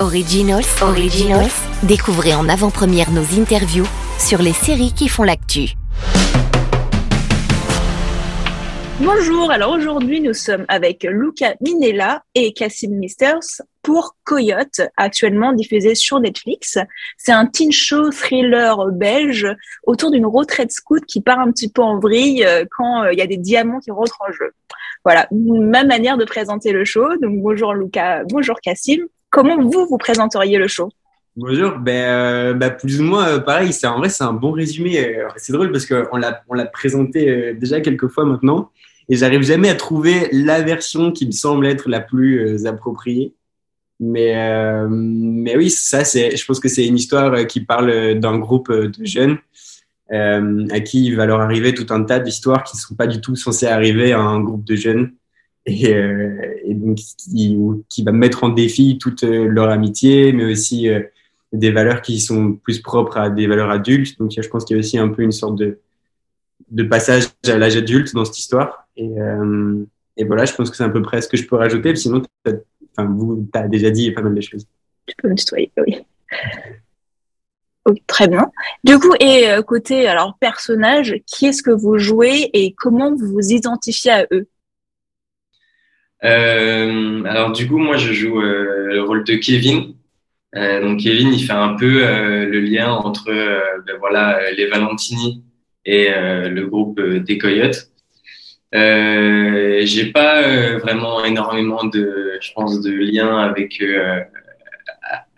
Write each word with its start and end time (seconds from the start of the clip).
Originals, 0.00 0.64
Originals. 0.80 1.50
Découvrez 1.82 2.32
en 2.34 2.48
avant-première 2.48 3.10
nos 3.10 3.38
interviews 3.38 3.84
sur 4.18 4.40
les 4.40 4.54
séries 4.54 4.94
qui 4.94 5.08
font 5.08 5.24
l'actu. 5.24 5.74
Bonjour, 8.98 9.50
alors 9.50 9.72
aujourd'hui 9.72 10.22
nous 10.22 10.32
sommes 10.32 10.64
avec 10.68 11.04
Luca 11.04 11.54
Minella 11.60 12.22
et 12.34 12.54
Cassim 12.54 12.92
Misters 12.92 13.60
pour 13.82 14.16
Coyote, 14.24 14.80
actuellement 14.96 15.52
diffusé 15.52 15.94
sur 15.94 16.18
Netflix. 16.18 16.78
C'est 17.18 17.32
un 17.32 17.44
teen 17.44 17.70
show 17.70 18.08
thriller 18.08 18.86
belge 18.92 19.46
autour 19.84 20.10
d'une 20.10 20.26
retraite 20.26 20.72
scout 20.72 21.04
qui 21.04 21.20
part 21.20 21.40
un 21.40 21.52
petit 21.52 21.70
peu 21.70 21.82
en 21.82 21.98
vrille 21.98 22.42
euh, 22.46 22.64
quand 22.74 23.02
euh, 23.02 23.12
il 23.12 23.18
y 23.18 23.22
a 23.22 23.26
des 23.26 23.36
diamants 23.36 23.80
qui 23.80 23.90
rentrent 23.90 24.22
en 24.26 24.32
jeu. 24.32 24.52
Voilà, 25.04 25.28
ma 25.30 25.84
manière 25.84 26.16
de 26.16 26.24
présenter 26.24 26.72
le 26.72 26.86
show. 26.86 27.16
Donc 27.20 27.42
bonjour 27.42 27.74
Luca, 27.74 28.24
bonjour 28.24 28.58
Cassim. 28.62 29.00
Comment 29.30 29.62
vous 29.62 29.86
vous 29.86 29.98
présenteriez 29.98 30.58
le 30.58 30.68
show? 30.68 30.90
Bonjour, 31.36 31.78
ben, 31.78 31.92
euh, 31.92 32.54
ben, 32.54 32.70
plus 32.70 33.00
ou 33.00 33.04
moins 33.04 33.38
pareil. 33.38 33.72
C'est 33.72 33.86
en 33.86 33.98
vrai 33.98 34.08
c'est 34.08 34.24
un 34.24 34.32
bon 34.32 34.52
résumé. 34.52 35.18
C'est 35.36 35.52
drôle 35.52 35.70
parce 35.72 35.86
qu'on 35.86 36.16
l'a 36.16 36.42
on 36.48 36.54
l'a 36.54 36.66
présenté 36.66 37.54
déjà 37.54 37.80
quelques 37.80 38.08
fois 38.08 38.24
maintenant 38.24 38.70
et 39.08 39.16
j'arrive 39.16 39.42
jamais 39.42 39.68
à 39.68 39.74
trouver 39.74 40.28
la 40.32 40.62
version 40.62 41.10
qui 41.10 41.26
me 41.26 41.32
semble 41.32 41.66
être 41.66 41.88
la 41.88 42.00
plus 42.00 42.40
euh, 42.40 42.68
appropriée. 42.68 43.34
Mais, 43.98 44.34
euh, 44.34 44.88
mais 44.88 45.56
oui, 45.56 45.68
ça, 45.68 46.04
c'est, 46.04 46.34
je 46.34 46.46
pense 46.46 46.58
que 46.58 46.68
c'est 46.68 46.86
une 46.86 46.96
histoire 46.96 47.34
euh, 47.34 47.44
qui 47.44 47.60
parle 47.60 48.18
d'un 48.18 48.38
groupe 48.38 48.72
de 48.72 49.04
jeunes 49.04 49.36
euh, 50.10 50.66
à 50.70 50.80
qui 50.80 51.04
il 51.04 51.16
va 51.16 51.26
leur 51.26 51.40
arriver 51.40 51.74
tout 51.74 51.86
un 51.90 52.02
tas 52.04 52.18
d'histoires 52.18 52.64
qui 52.64 52.76
ne 52.76 52.80
sont 52.80 52.94
pas 52.94 53.06
du 53.06 53.20
tout 53.20 53.36
censées 53.36 53.66
arriver 53.66 54.12
à 54.12 54.20
un 54.20 54.40
groupe 54.40 54.64
de 54.64 54.74
jeunes 54.74 55.12
et, 55.66 55.94
euh, 55.94 56.54
et 56.64 56.74
donc 56.74 56.98
qui, 56.98 58.04
va 58.04 58.12
mettre 58.12 58.44
en 58.44 58.48
défi 58.48 58.98
toute 58.98 59.22
leur 59.22 59.68
amitié, 59.68 60.32
mais 60.32 60.44
aussi 60.44 60.88
euh, 60.88 61.00
des 61.52 61.70
valeurs 61.70 62.02
qui 62.02 62.20
sont 62.20 62.54
plus 62.54 62.80
propres 62.80 63.18
à 63.18 63.30
des 63.30 63.46
valeurs 63.46 63.70
adultes. 63.70 64.18
Donc 64.18 64.32
je 64.36 64.48
pense 64.48 64.64
qu'il 64.64 64.76
y 64.76 64.78
a 64.78 64.80
aussi 64.80 64.98
un 64.98 65.08
peu 65.08 65.22
une 65.22 65.32
sorte 65.32 65.56
de, 65.56 65.78
passage 66.84 67.24
à 67.46 67.58
l'âge 67.58 67.76
adulte 67.76 68.14
dans 68.14 68.24
cette 68.24 68.38
histoire. 68.38 68.88
Et, 68.96 69.10
euh, 69.20 69.84
voilà, 70.26 70.44
je 70.44 70.54
pense 70.54 70.70
que 70.70 70.76
c'est 70.76 70.84
à 70.84 70.88
peu 70.88 71.02
près 71.02 71.22
ce 71.22 71.28
que 71.28 71.36
je 71.36 71.46
peux 71.46 71.56
rajouter. 71.56 71.96
Sinon, 71.96 72.22
vous, 72.98 73.48
tu 73.52 73.58
as 73.58 73.68
déjà 73.68 73.90
dit 73.90 74.10
pas 74.10 74.20
mal 74.20 74.34
de 74.34 74.40
choses. 74.40 74.66
Tu 75.06 75.14
peux 75.16 75.28
me 75.28 75.34
tutoyer, 75.34 75.72
oui. 75.78 75.96
très 78.06 78.28
bien. 78.28 78.50
Du 78.84 78.98
coup, 78.98 79.14
et 79.18 79.48
euh, 79.48 79.62
côté 79.62 80.06
alors 80.06 80.36
personnage, 80.38 81.16
qui 81.26 81.46
est-ce 81.46 81.62
que 81.62 81.70
vous 81.70 81.96
jouez 81.98 82.50
et 82.52 82.74
comment 82.74 83.14
vous 83.14 83.28
vous 83.28 83.52
identifiez 83.52 84.10
à 84.10 84.26
eux? 84.30 84.46
Euh, 86.24 87.24
Alors 87.24 87.52
du 87.52 87.68
coup, 87.68 87.78
moi, 87.78 87.96
je 87.96 88.12
joue 88.12 88.40
euh, 88.40 88.86
le 88.86 89.02
rôle 89.02 89.24
de 89.24 89.34
Kevin. 89.34 89.94
Euh, 90.56 90.80
donc 90.80 91.00
Kevin, 91.00 91.32
il 91.32 91.44
fait 91.44 91.52
un 91.52 91.74
peu 91.74 92.00
le 92.46 92.60
lien 92.60 92.90
entre 92.90 93.30
ben, 93.86 93.96
voilà 93.98 94.50
les 94.52 94.66
Valentini 94.66 95.44
et 95.84 96.08
le 96.10 96.66
groupe 96.66 97.00
des 97.00 97.38
Coyotes. 97.38 97.90
Euh, 98.74 99.80
j'ai 99.84 100.12
pas 100.12 100.42
euh, 100.42 100.78
vraiment 100.78 101.24
énormément 101.24 101.84
de, 101.84 102.38
je 102.40 102.52
pense, 102.52 102.80
de 102.80 102.92
liens 102.92 103.38
avec 103.38 103.80
euh, 103.82 104.20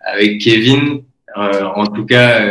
avec 0.04 0.40
Kevin. 0.40 1.04
Euh, 1.36 1.64
en 1.64 1.86
tout 1.86 2.04
cas, 2.04 2.42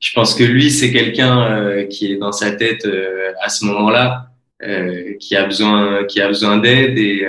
je 0.00 0.12
pense 0.14 0.34
que 0.34 0.42
lui, 0.42 0.70
c'est 0.70 0.92
quelqu'un 0.92 1.86
qui 1.88 2.12
est 2.12 2.16
dans 2.16 2.32
sa 2.32 2.52
tête 2.52 2.88
à 3.40 3.48
ce 3.48 3.64
moment-là, 3.66 4.31
qui 5.18 5.34
a 5.34 5.44
besoin, 5.44 6.04
qui 6.04 6.20
a 6.20 6.28
besoin 6.28 6.58
d'aide 6.58 6.96
et, 6.96 7.26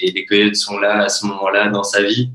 et 0.00 0.10
les 0.12 0.24
coyotes 0.24 0.54
sont 0.54 0.78
là 0.78 1.02
à 1.04 1.08
ce 1.08 1.26
moment-là 1.26 1.68
dans 1.68 1.82
sa 1.82 2.02
vie. 2.02 2.30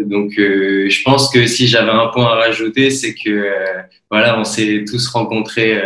donc, 0.00 0.32
je 0.36 1.02
pense 1.02 1.30
que 1.30 1.46
si 1.46 1.66
j'avais 1.66 1.90
un 1.90 2.08
point 2.08 2.26
à 2.26 2.34
rajouter, 2.34 2.90
c'est 2.90 3.14
que 3.14 3.50
voilà, 4.10 4.38
on 4.38 4.44
s'est 4.44 4.84
tous 4.86 5.08
rencontrés 5.08 5.80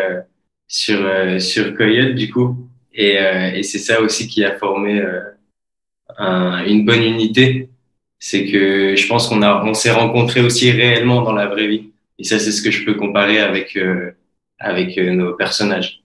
sur 0.72 1.04
euh, 1.04 1.38
sur 1.38 1.76
Coyote 1.76 2.14
du 2.14 2.30
coup. 2.32 2.56
Et, 2.94 3.18
euh, 3.18 3.52
et 3.52 3.62
c'est 3.62 3.78
ça 3.78 4.00
aussi 4.00 4.26
qui 4.26 4.42
a 4.44 4.58
formé 4.58 5.00
euh, 5.00 5.20
un, 6.18 6.64
une 6.64 6.84
bonne 6.84 7.02
unité. 7.02 7.68
C'est 8.18 8.46
que 8.46 8.96
je 8.96 9.06
pense 9.06 9.28
qu'on 9.28 9.42
a 9.42 9.62
on 9.64 9.74
s'est 9.74 9.90
rencontrés 9.90 10.40
aussi 10.40 10.70
réellement 10.70 11.22
dans 11.22 11.34
la 11.34 11.46
vraie 11.46 11.68
vie. 11.68 11.90
Et 12.18 12.24
ça 12.24 12.38
c'est 12.38 12.52
ce 12.52 12.62
que 12.62 12.70
je 12.70 12.84
peux 12.84 12.94
comparer 12.94 13.38
avec 13.38 13.78
avec 14.58 14.96
nos 14.96 15.34
personnages 15.34 16.01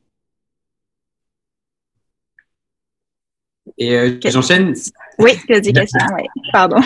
et 3.77 3.95
euh, 3.95 4.19
j'enchaîne 4.25 4.73
oui 5.19 5.31
Cassim 5.47 5.71
ouais. 6.15 6.25
pardon 6.51 6.81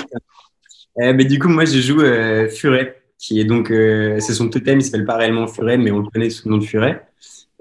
euh, 0.99 1.13
mais 1.13 1.25
du 1.25 1.39
coup 1.39 1.49
moi 1.49 1.65
je 1.65 1.79
joue 1.79 2.01
euh, 2.01 2.49
Furet 2.49 3.01
qui 3.17 3.39
est 3.39 3.45
donc 3.45 3.67
c'est 3.69 4.33
son 4.33 4.49
totem 4.49 4.79
il 4.79 4.83
s'appelle 4.83 5.05
pas 5.05 5.17
réellement 5.17 5.47
Furet 5.47 5.77
mais 5.77 5.91
on 5.91 5.99
le 5.99 6.09
connaît 6.09 6.29
sous 6.29 6.47
le 6.47 6.55
nom 6.55 6.57
de 6.57 6.65
Furet 6.65 7.03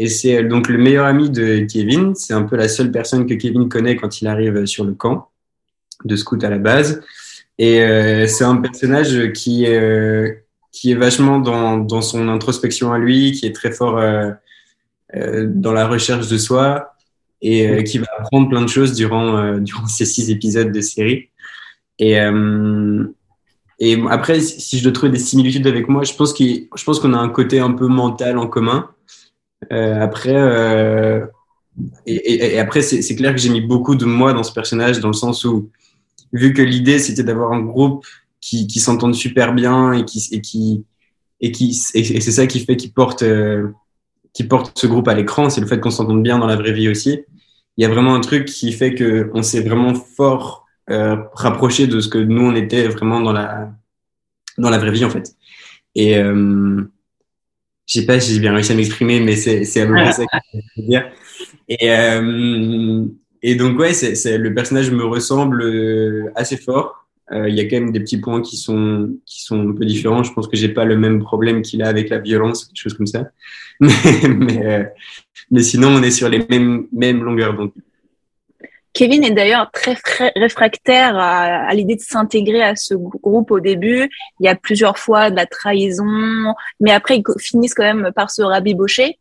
et 0.00 0.08
c'est 0.08 0.42
donc 0.44 0.68
le 0.70 0.78
meilleur 0.78 1.04
ami 1.04 1.28
de 1.28 1.66
Kevin. 1.70 2.14
C'est 2.14 2.32
un 2.32 2.44
peu 2.44 2.56
la 2.56 2.68
seule 2.68 2.90
personne 2.90 3.26
que 3.26 3.34
Kevin 3.34 3.68
connaît 3.68 3.96
quand 3.96 4.22
il 4.22 4.28
arrive 4.28 4.64
sur 4.64 4.82
le 4.82 4.94
camp 4.94 5.28
de 6.06 6.16
scout 6.16 6.42
à 6.42 6.48
la 6.48 6.56
base. 6.56 7.02
Et 7.58 7.82
euh, 7.82 8.26
c'est 8.26 8.44
un 8.44 8.56
personnage 8.56 9.32
qui, 9.34 9.66
euh, 9.66 10.32
qui 10.72 10.92
est 10.92 10.94
vachement 10.94 11.38
dans, 11.38 11.76
dans 11.76 12.00
son 12.00 12.28
introspection 12.28 12.94
à 12.94 12.98
lui, 12.98 13.32
qui 13.32 13.44
est 13.44 13.54
très 13.54 13.72
fort 13.72 13.98
euh, 13.98 14.30
euh 15.14 15.44
dans 15.46 15.72
la 15.72 15.86
recherche 15.86 16.28
de 16.28 16.38
soi 16.38 16.94
et 17.42 17.66
euh, 17.66 17.82
qui 17.82 17.98
va 17.98 18.06
apprendre 18.18 18.48
plein 18.48 18.62
de 18.62 18.68
choses 18.68 18.94
durant, 18.94 19.58
durant 19.58 19.86
ces 19.86 20.04
six 20.04 20.30
épisodes 20.30 20.72
de 20.72 20.80
série. 20.80 21.28
Et, 21.98 22.16
et 23.78 23.98
après, 24.08 24.40
si 24.40 24.78
je 24.78 24.84
dois 24.84 24.92
trouver 24.92 25.12
des 25.12 25.18
similitudes 25.18 25.66
avec 25.66 25.88
moi, 25.88 26.02
je 26.04 26.14
pense 26.14 27.00
qu'on 27.00 27.14
a 27.14 27.18
un 27.18 27.28
côté 27.28 27.60
un 27.60 27.72
peu 27.72 27.88
mental 27.88 28.38
en 28.38 28.46
commun. 28.46 28.90
Euh, 29.72 30.00
après, 30.00 30.34
euh, 30.34 31.24
et, 32.06 32.54
et, 32.54 32.58
après, 32.58 32.82
c'est 32.82 33.14
clair 33.16 33.34
que 33.34 33.40
j'ai 33.40 33.50
mis 33.50 33.60
beaucoup 33.60 33.94
de 33.94 34.04
moi 34.04 34.32
dans 34.32 34.42
ce 34.42 34.52
personnage, 34.52 35.00
dans 35.00 35.08
le 35.08 35.14
sens 35.14 35.44
où, 35.44 35.70
vu 36.32 36.52
que 36.52 36.62
l'idée 36.62 36.98
c'était 36.98 37.22
d'avoir 37.22 37.52
un 37.52 37.60
groupe 37.60 38.04
qui, 38.40 38.66
qui 38.66 38.80
s'entende 38.80 39.14
super 39.14 39.52
bien 39.52 39.92
et 39.92 40.04
qui 40.04 40.28
et 40.32 40.40
qui 40.40 40.84
et 41.40 41.52
qui 41.52 41.76
et 41.94 42.20
c'est 42.20 42.30
ça 42.30 42.46
qui 42.46 42.60
fait 42.60 42.76
qu'il 42.76 42.92
porte 42.92 43.22
euh, 43.22 43.68
qui 44.32 44.44
porte 44.44 44.78
ce 44.78 44.86
groupe 44.86 45.08
à 45.08 45.14
l'écran, 45.14 45.50
c'est 45.50 45.60
le 45.60 45.66
fait 45.66 45.80
qu'on 45.80 45.90
s'entende 45.90 46.22
bien 46.22 46.38
dans 46.38 46.46
la 46.46 46.56
vraie 46.56 46.72
vie 46.72 46.88
aussi. 46.88 47.24
Il 47.76 47.82
y 47.82 47.84
a 47.84 47.88
vraiment 47.88 48.14
un 48.14 48.20
truc 48.20 48.46
qui 48.46 48.72
fait 48.72 48.94
que 48.94 49.30
on 49.34 49.42
s'est 49.42 49.62
vraiment 49.62 49.94
fort 49.94 50.66
euh, 50.90 51.16
rapproché 51.34 51.86
de 51.86 52.00
ce 52.00 52.08
que 52.08 52.18
nous 52.18 52.42
on 52.42 52.54
était 52.54 52.88
vraiment 52.88 53.20
dans 53.20 53.32
la 53.32 53.70
dans 54.58 54.70
la 54.70 54.78
vraie 54.78 54.92
vie 54.92 55.04
en 55.04 55.10
fait. 55.10 55.34
Et 55.94 56.16
euh, 56.16 56.82
je 57.86 58.00
sais 58.00 58.06
pas 58.06 58.20
si 58.20 58.34
j'ai 58.34 58.40
bien 58.40 58.54
réussi 58.54 58.72
à 58.72 58.74
m'exprimer, 58.76 59.20
mais 59.20 59.36
c'est 59.36 59.80
à 59.80 59.86
peu 59.86 59.92
près 59.92 60.12
ça 60.12 60.24
que 60.24 60.58
je 60.76 60.82
veux 60.82 60.88
dire. 60.88 61.10
Et 61.68 61.90
euh, 61.90 63.04
et 63.42 63.54
donc 63.54 63.78
ouais, 63.78 63.94
c'est 63.94 64.14
c'est 64.14 64.38
le 64.38 64.54
personnage 64.54 64.90
me 64.90 65.04
ressemble 65.04 65.62
euh, 65.62 66.30
assez 66.34 66.56
fort. 66.56 66.99
Euh, 67.32 67.48
il 67.48 67.54
y 67.54 67.60
a 67.60 67.64
quand 67.64 67.76
même 67.76 67.92
des 67.92 68.00
petits 68.00 68.18
points 68.18 68.42
qui 68.42 68.56
sont 68.56 69.10
qui 69.24 69.42
sont 69.42 69.70
un 69.70 69.72
peu 69.72 69.84
différents. 69.84 70.22
Je 70.22 70.32
pense 70.32 70.48
que 70.48 70.56
j'ai 70.56 70.68
pas 70.68 70.84
le 70.84 70.96
même 70.96 71.20
problème 71.20 71.62
qu'il 71.62 71.82
a 71.82 71.88
avec 71.88 72.08
la 72.08 72.18
violence, 72.18 72.64
quelque 72.64 72.80
chose 72.80 72.94
comme 72.94 73.06
ça. 73.06 73.30
Mais 73.80 74.66
euh, 74.66 74.84
mais 75.50 75.62
sinon, 75.62 75.88
on 75.88 76.02
est 76.02 76.10
sur 76.10 76.28
les 76.28 76.44
mêmes 76.48 76.86
mêmes 76.92 77.22
longueurs 77.22 77.54
d'onde. 77.54 77.72
Kevin 78.92 79.22
est 79.22 79.30
d'ailleurs 79.30 79.70
très 79.70 79.96
réfractaire 80.34 81.16
à, 81.16 81.68
à 81.68 81.74
l'idée 81.74 81.94
de 81.94 82.00
s'intégrer 82.00 82.62
à 82.62 82.74
ce 82.74 82.94
groupe 82.94 83.52
au 83.52 83.60
début. 83.60 84.10
Il 84.40 84.46
y 84.46 84.48
a 84.48 84.56
plusieurs 84.56 84.98
fois 84.98 85.30
de 85.30 85.36
la 85.36 85.46
trahison, 85.46 86.54
mais 86.80 86.90
après 86.90 87.18
ils 87.18 87.24
finissent 87.40 87.74
quand 87.74 87.84
même 87.84 88.10
par 88.14 88.30
se 88.30 88.42
rabibocher. 88.42 89.18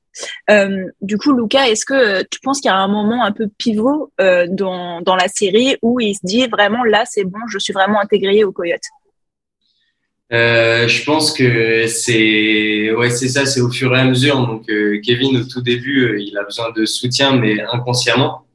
Euh, 0.49 0.85
du 1.01 1.17
coup, 1.17 1.33
Lucas, 1.33 1.67
est-ce 1.67 1.85
que 1.85 2.23
tu 2.23 2.39
penses 2.41 2.59
qu'il 2.61 2.69
y 2.69 2.73
a 2.73 2.77
un 2.77 2.87
moment 2.87 3.23
un 3.23 3.31
peu 3.31 3.47
pivot 3.57 4.11
euh, 4.19 4.47
dans, 4.49 5.01
dans 5.01 5.15
la 5.15 5.27
série 5.27 5.77
où 5.81 5.99
il 5.99 6.15
se 6.15 6.21
dit 6.23 6.47
vraiment 6.47 6.83
là, 6.83 7.03
c'est 7.05 7.23
bon, 7.23 7.39
je 7.49 7.59
suis 7.59 7.73
vraiment 7.73 7.99
intégré 7.99 8.43
au 8.43 8.51
Coyote? 8.51 8.81
Euh, 10.31 10.87
je 10.87 11.03
pense 11.05 11.33
que 11.33 11.87
c'est 11.87 12.91
ouais 12.93 13.09
c'est 13.09 13.29
ça 13.29 13.47
c'est 13.47 13.61
au 13.61 13.71
fur 13.71 13.95
et 13.95 13.99
à 13.99 14.05
mesure. 14.05 14.45
Donc 14.45 14.67
Kevin 15.03 15.37
au 15.37 15.43
tout 15.43 15.61
début 15.61 16.21
il 16.21 16.37
a 16.37 16.43
besoin 16.43 16.71
de 16.71 16.85
soutien 16.85 17.35
mais 17.35 17.61
inconsciemment. 17.61 18.45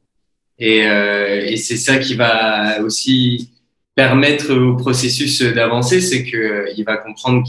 Et, 0.60 1.56
c'est 1.56 1.76
ça 1.76 1.99
qui 1.99 2.14
va 2.14 2.81
aussi 2.81 3.50
permettre 3.94 4.52
au 4.55 4.76
processus 4.76 5.43
d'avancer, 5.43 6.00
c'est 6.00 6.25
que 6.25 6.37
euh, 6.37 6.72
il 6.76 6.84
va 6.84 6.96
comprendre 6.96 7.44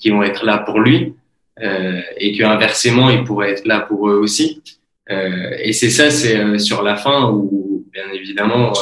qu'ils 0.00 0.12
vont 0.12 0.22
être 0.22 0.44
là 0.44 0.58
pour 0.58 0.80
lui 0.80 1.14
euh, 1.62 2.00
et 2.16 2.36
que 2.36 2.42
inversement 2.42 3.10
ils 3.10 3.22
pourraient 3.22 3.52
être 3.52 3.66
là 3.66 3.80
pour 3.80 4.08
eux 4.08 4.16
aussi. 4.16 4.62
Euh, 5.10 5.56
et 5.58 5.72
c'est 5.72 5.90
ça, 5.90 6.10
c'est 6.10 6.36
euh, 6.36 6.58
sur 6.58 6.82
la 6.82 6.96
fin 6.96 7.30
où 7.30 7.86
bien 7.92 8.10
évidemment 8.12 8.72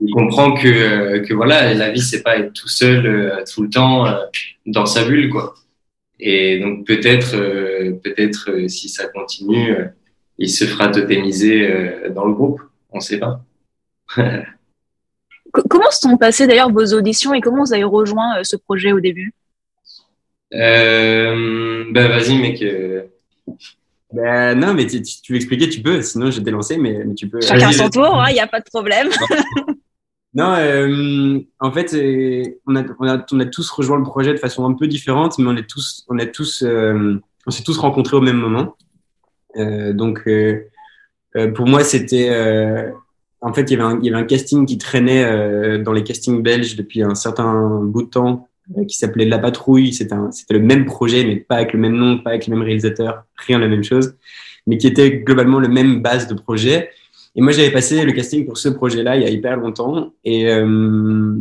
il 0.00 0.12
comprend 0.12 0.52
que 0.52 1.18
que 1.18 1.32
voilà 1.32 1.72
la 1.72 1.90
vie 1.90 2.02
c'est 2.02 2.22
pas 2.22 2.36
être 2.36 2.52
tout 2.52 2.68
seul 2.68 3.42
tout 3.50 3.62
le 3.62 3.70
temps 3.70 4.04
dans 4.66 4.84
sa 4.84 5.04
bulle 5.04 5.30
quoi. 5.30 5.54
Et 6.20 6.58
donc 6.60 6.86
peut-être 6.86 7.36
peut-être 8.02 8.68
si 8.68 8.88
ça 8.88 9.06
continue 9.06 9.74
il 10.38 10.50
se 10.50 10.64
fera 10.64 10.88
totémiser 10.88 11.66
dans 12.14 12.26
le 12.26 12.34
groupe. 12.34 12.60
On 12.90 12.98
ne 12.98 13.02
sait 13.02 13.18
pas. 13.18 13.42
comment 15.52 15.90
se 15.90 16.00
sont 16.00 16.18
passées 16.18 16.46
d'ailleurs 16.46 16.70
vos 16.70 16.92
auditions 16.92 17.32
et 17.32 17.40
comment 17.40 17.64
vous 17.64 17.72
avez 17.72 17.84
rejoint 17.84 18.42
ce 18.42 18.56
projet 18.56 18.92
au 18.92 19.00
début? 19.00 19.32
Euh, 20.54 21.84
Ben 21.90 22.08
vas-y 22.08 22.38
mec. 22.38 22.64
Ben, 24.12 24.58
non, 24.58 24.74
mais 24.74 24.86
tu, 24.86 25.02
veux 25.30 25.36
expliquer, 25.36 25.68
tu 25.70 25.80
peux, 25.80 26.02
sinon 26.02 26.30
je 26.30 26.38
vais 26.38 26.44
te 26.44 26.50
lancer, 26.50 26.76
mais, 26.76 27.02
mais 27.04 27.14
tu 27.14 27.28
peux. 27.28 27.40
Chacun 27.40 27.72
son 27.72 27.88
tour, 27.88 28.22
il 28.26 28.30
hein, 28.30 28.32
n'y 28.32 28.40
a 28.40 28.46
pas 28.46 28.60
de 28.60 28.66
problème. 28.66 29.08
non, 30.34 30.54
euh, 30.58 31.38
en 31.60 31.72
fait, 31.72 31.94
on 32.66 32.76
a, 32.76 32.84
on, 32.98 33.08
a, 33.08 33.24
on 33.32 33.40
a, 33.40 33.46
tous 33.46 33.70
rejoint 33.70 33.96
le 33.96 34.04
projet 34.04 34.32
de 34.34 34.38
façon 34.38 34.66
un 34.66 34.74
peu 34.74 34.86
différente, 34.86 35.38
mais 35.38 35.48
on 35.48 35.56
est 35.56 35.68
tous, 35.68 36.04
on 36.08 36.18
est 36.18 36.30
tous, 36.30 36.62
euh, 36.62 37.18
on 37.46 37.50
s'est 37.50 37.62
tous 37.62 37.78
rencontrés 37.78 38.16
au 38.16 38.20
même 38.20 38.36
moment. 38.36 38.76
Euh, 39.56 39.92
donc, 39.94 40.22
euh, 40.26 40.68
euh, 41.36 41.50
pour 41.50 41.66
moi, 41.66 41.82
c'était, 41.82 42.30
en 43.40 43.52
fait, 43.54 43.70
il 43.70 43.78
y, 43.78 43.80
avait 43.80 44.14
un, 44.14 44.24
casting 44.24 44.66
qui 44.66 44.76
traînait 44.76 45.78
dans 45.78 45.92
les 45.92 46.04
castings 46.04 46.42
belges 46.42 46.76
depuis 46.76 47.02
un 47.02 47.14
certain 47.14 47.80
bout 47.82 48.02
de 48.02 48.08
temps 48.08 48.46
euh, 48.46 48.51
qui 48.88 48.96
s'appelait 48.96 49.24
La 49.24 49.38
Patrouille. 49.38 49.92
C'était 49.92 50.14
le 50.50 50.60
même 50.60 50.84
projet, 50.84 51.24
mais 51.24 51.36
pas 51.36 51.56
avec 51.56 51.72
le 51.72 51.78
même 51.78 51.96
nom, 51.96 52.18
pas 52.18 52.30
avec 52.30 52.46
le 52.46 52.54
même 52.54 52.64
réalisateur, 52.64 53.24
rien 53.36 53.58
la 53.58 53.68
même 53.68 53.84
chose, 53.84 54.16
mais 54.66 54.78
qui 54.78 54.86
était 54.86 55.18
globalement 55.18 55.58
le 55.58 55.68
même 55.68 56.02
base 56.02 56.26
de 56.26 56.34
projet. 56.34 56.90
Et 57.34 57.40
moi, 57.40 57.52
j'avais 57.52 57.70
passé 57.70 58.04
le 58.04 58.12
casting 58.12 58.44
pour 58.44 58.58
ce 58.58 58.68
projet-là 58.68 59.16
il 59.16 59.22
y 59.22 59.26
a 59.26 59.30
hyper 59.30 59.56
longtemps. 59.56 60.12
Et, 60.24 60.48
euh, 60.48 61.38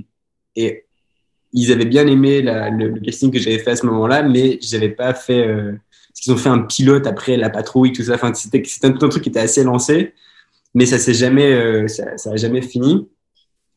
ils 1.54 1.72
avaient 1.72 1.86
bien 1.86 2.08
aimé 2.08 2.42
le, 2.42 3.00
casting 3.02 3.32
que 3.32 3.40
j'avais 3.40 3.60
fait 3.60 3.72
à 3.72 3.76
ce 3.76 3.86
moment-là, 3.86 4.24
mais 4.24 4.58
j'avais 4.62 4.90
pas 4.90 5.14
fait. 5.14 5.46
Euh, 5.46 5.74
parce 6.10 6.22
qu'ils 6.22 6.34
ont 6.34 6.38
fait 6.38 6.50
un 6.50 6.60
pilote 6.60 7.08
après 7.08 7.38
La 7.38 7.50
Patrouille, 7.50 7.94
tout 7.94 8.04
ça. 8.04 8.16
Enfin, 8.16 8.34
c'était 8.34 8.64
un, 8.84 8.90
un 8.90 9.10
truc 9.10 9.24
qui 9.24 9.30
était 9.30 9.40
assez 9.40 9.64
lancé, 9.64 10.14
mais 10.74 10.86
ça 10.86 10.98
s'est 10.98 11.14
jamais, 11.14 11.52
euh, 11.54 11.88
ça, 11.88 12.36
jamais 12.36 12.62
fini. 12.62 13.08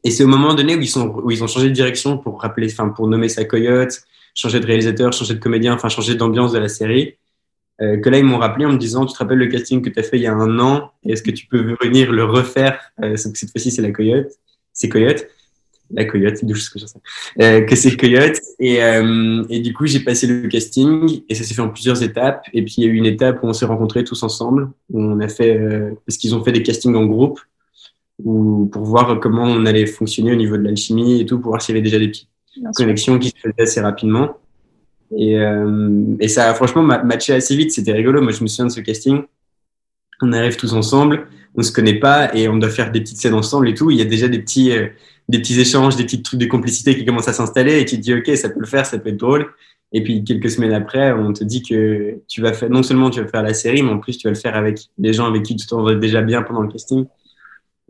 Et 0.04 0.10
c'est 0.10 0.22
au 0.22 0.28
moment 0.28 0.54
donné 0.54 0.76
où 0.76 0.80
ils, 0.80 0.88
sont, 0.88 1.08
où 1.24 1.30
ils 1.30 1.42
ont 1.42 1.46
changé 1.46 1.68
de 1.68 1.74
direction 1.74 2.18
pour 2.18 2.40
rappeler, 2.40 2.70
enfin, 2.70 2.90
pour 2.90 3.08
nommer 3.08 3.28
sa 3.30 3.44
coyote, 3.44 4.02
changer 4.34 4.60
de 4.60 4.66
réalisateur, 4.66 5.12
changer 5.12 5.34
de 5.34 5.40
comédien, 5.40 5.74
enfin, 5.74 5.88
changer 5.88 6.14
d'ambiance 6.14 6.52
de 6.52 6.58
la 6.58 6.68
série, 6.68 7.16
euh, 7.80 7.96
que 7.98 8.10
là, 8.10 8.18
ils 8.18 8.24
m'ont 8.24 8.38
rappelé 8.38 8.66
en 8.66 8.72
me 8.72 8.78
disant, 8.78 9.06
tu 9.06 9.14
te 9.14 9.18
rappelles 9.18 9.38
le 9.38 9.46
casting 9.46 9.82
que 9.82 9.88
tu 9.88 9.98
as 9.98 10.02
fait 10.02 10.18
il 10.18 10.22
y 10.22 10.26
a 10.26 10.34
un 10.34 10.58
an, 10.58 10.92
est-ce 11.06 11.22
que 11.22 11.30
tu 11.30 11.46
peux 11.46 11.74
venir 11.82 12.12
le 12.12 12.24
refaire? 12.24 12.78
Euh, 13.02 13.16
Cette 13.16 13.50
fois-ci, 13.50 13.70
c'est 13.70 13.82
la 13.82 13.90
coyote. 13.90 14.28
C'est 14.72 14.88
coyote. 14.88 15.26
La 15.90 16.04
coyote, 16.04 16.40
que 16.40 16.54
je 16.54 16.86
sais. 16.86 16.98
Euh, 17.40 17.60
que 17.62 17.76
c'est 17.76 17.96
coyote. 17.96 18.40
Et, 18.58 18.82
euh, 18.82 19.44
et 19.48 19.60
du 19.60 19.72
coup, 19.72 19.86
j'ai 19.86 20.00
passé 20.00 20.26
le 20.26 20.48
casting 20.48 21.22
et 21.28 21.34
ça 21.34 21.44
s'est 21.44 21.54
fait 21.54 21.62
en 21.62 21.68
plusieurs 21.68 22.02
étapes. 22.02 22.44
Et 22.52 22.62
puis, 22.62 22.74
il 22.78 22.84
y 22.84 22.86
a 22.86 22.90
eu 22.90 22.96
une 22.96 23.06
étape 23.06 23.42
où 23.42 23.46
on 23.46 23.52
s'est 23.52 23.66
rencontrés 23.66 24.04
tous 24.04 24.22
ensemble, 24.22 24.70
où 24.90 25.00
on 25.00 25.20
a 25.20 25.28
fait, 25.28 25.56
euh, 25.56 25.90
parce 26.06 26.16
qu'ils 26.16 26.34
ont 26.34 26.42
fait 26.42 26.52
des 26.52 26.62
castings 26.62 26.94
en 26.94 27.04
groupe 27.04 27.40
ou 28.22 28.66
pour 28.72 28.84
voir 28.84 29.18
comment 29.20 29.44
on 29.44 29.66
allait 29.66 29.86
fonctionner 29.86 30.32
au 30.32 30.36
niveau 30.36 30.56
de 30.56 30.62
l'alchimie 30.62 31.20
et 31.20 31.26
tout, 31.26 31.38
pour 31.38 31.50
voir 31.50 31.62
s'il 31.62 31.74
y 31.74 31.78
avait 31.78 31.84
déjà 31.84 31.98
des 31.98 32.08
petites 32.08 32.28
connexions 32.76 33.18
qui 33.18 33.28
se 33.28 33.34
faisaient 33.36 33.62
assez 33.62 33.80
rapidement. 33.80 34.38
Et, 35.16 35.38
euh, 35.38 36.16
et 36.20 36.28
ça 36.28 36.48
a 36.48 36.54
franchement 36.54 36.82
matché 36.82 37.32
assez 37.32 37.56
vite, 37.56 37.72
c'était 37.72 37.92
rigolo. 37.92 38.22
Moi, 38.22 38.32
je 38.32 38.42
me 38.42 38.48
souviens 38.48 38.66
de 38.66 38.72
ce 38.72 38.80
casting. 38.80 39.22
On 40.22 40.32
arrive 40.32 40.56
tous 40.56 40.72
ensemble, 40.74 41.26
on 41.56 41.62
se 41.62 41.72
connaît 41.72 41.98
pas 41.98 42.34
et 42.34 42.48
on 42.48 42.56
doit 42.56 42.70
faire 42.70 42.92
des 42.92 43.00
petites 43.00 43.18
scènes 43.18 43.34
ensemble 43.34 43.68
et 43.68 43.74
tout. 43.74 43.90
Il 43.90 43.98
y 43.98 44.02
a 44.02 44.04
déjà 44.04 44.28
des 44.28 44.38
petits, 44.38 44.70
euh, 44.70 44.86
des 45.28 45.38
petits 45.38 45.60
échanges, 45.60 45.96
des 45.96 46.04
petits 46.04 46.22
trucs 46.22 46.40
de 46.40 46.46
complicité 46.46 46.96
qui 46.96 47.04
commencent 47.04 47.28
à 47.28 47.32
s'installer 47.32 47.80
et 47.80 47.84
tu 47.84 47.96
te 47.96 48.00
dis, 48.00 48.14
OK, 48.14 48.28
ça 48.36 48.48
peut 48.48 48.60
le 48.60 48.66
faire, 48.66 48.86
ça 48.86 48.98
peut 48.98 49.10
être 49.10 49.16
drôle. 49.16 49.46
Et 49.92 50.02
puis 50.02 50.24
quelques 50.24 50.50
semaines 50.50 50.72
après, 50.72 51.12
on 51.12 51.32
te 51.32 51.44
dit 51.44 51.62
que 51.62 52.18
tu 52.26 52.40
vas 52.40 52.52
faire, 52.52 52.70
non 52.70 52.82
seulement 52.82 53.10
tu 53.10 53.20
vas 53.20 53.28
faire 53.28 53.42
la 53.42 53.54
série, 53.54 53.82
mais 53.82 53.90
en 53.90 53.98
plus 53.98 54.16
tu 54.16 54.26
vas 54.26 54.32
le 54.32 54.38
faire 54.38 54.56
avec 54.56 54.78
des 54.98 55.12
gens 55.12 55.26
avec 55.26 55.42
qui 55.42 55.54
tu 55.56 55.66
t'entendais 55.66 55.96
déjà 55.96 56.22
bien 56.22 56.42
pendant 56.42 56.62
le 56.62 56.68
casting 56.68 57.06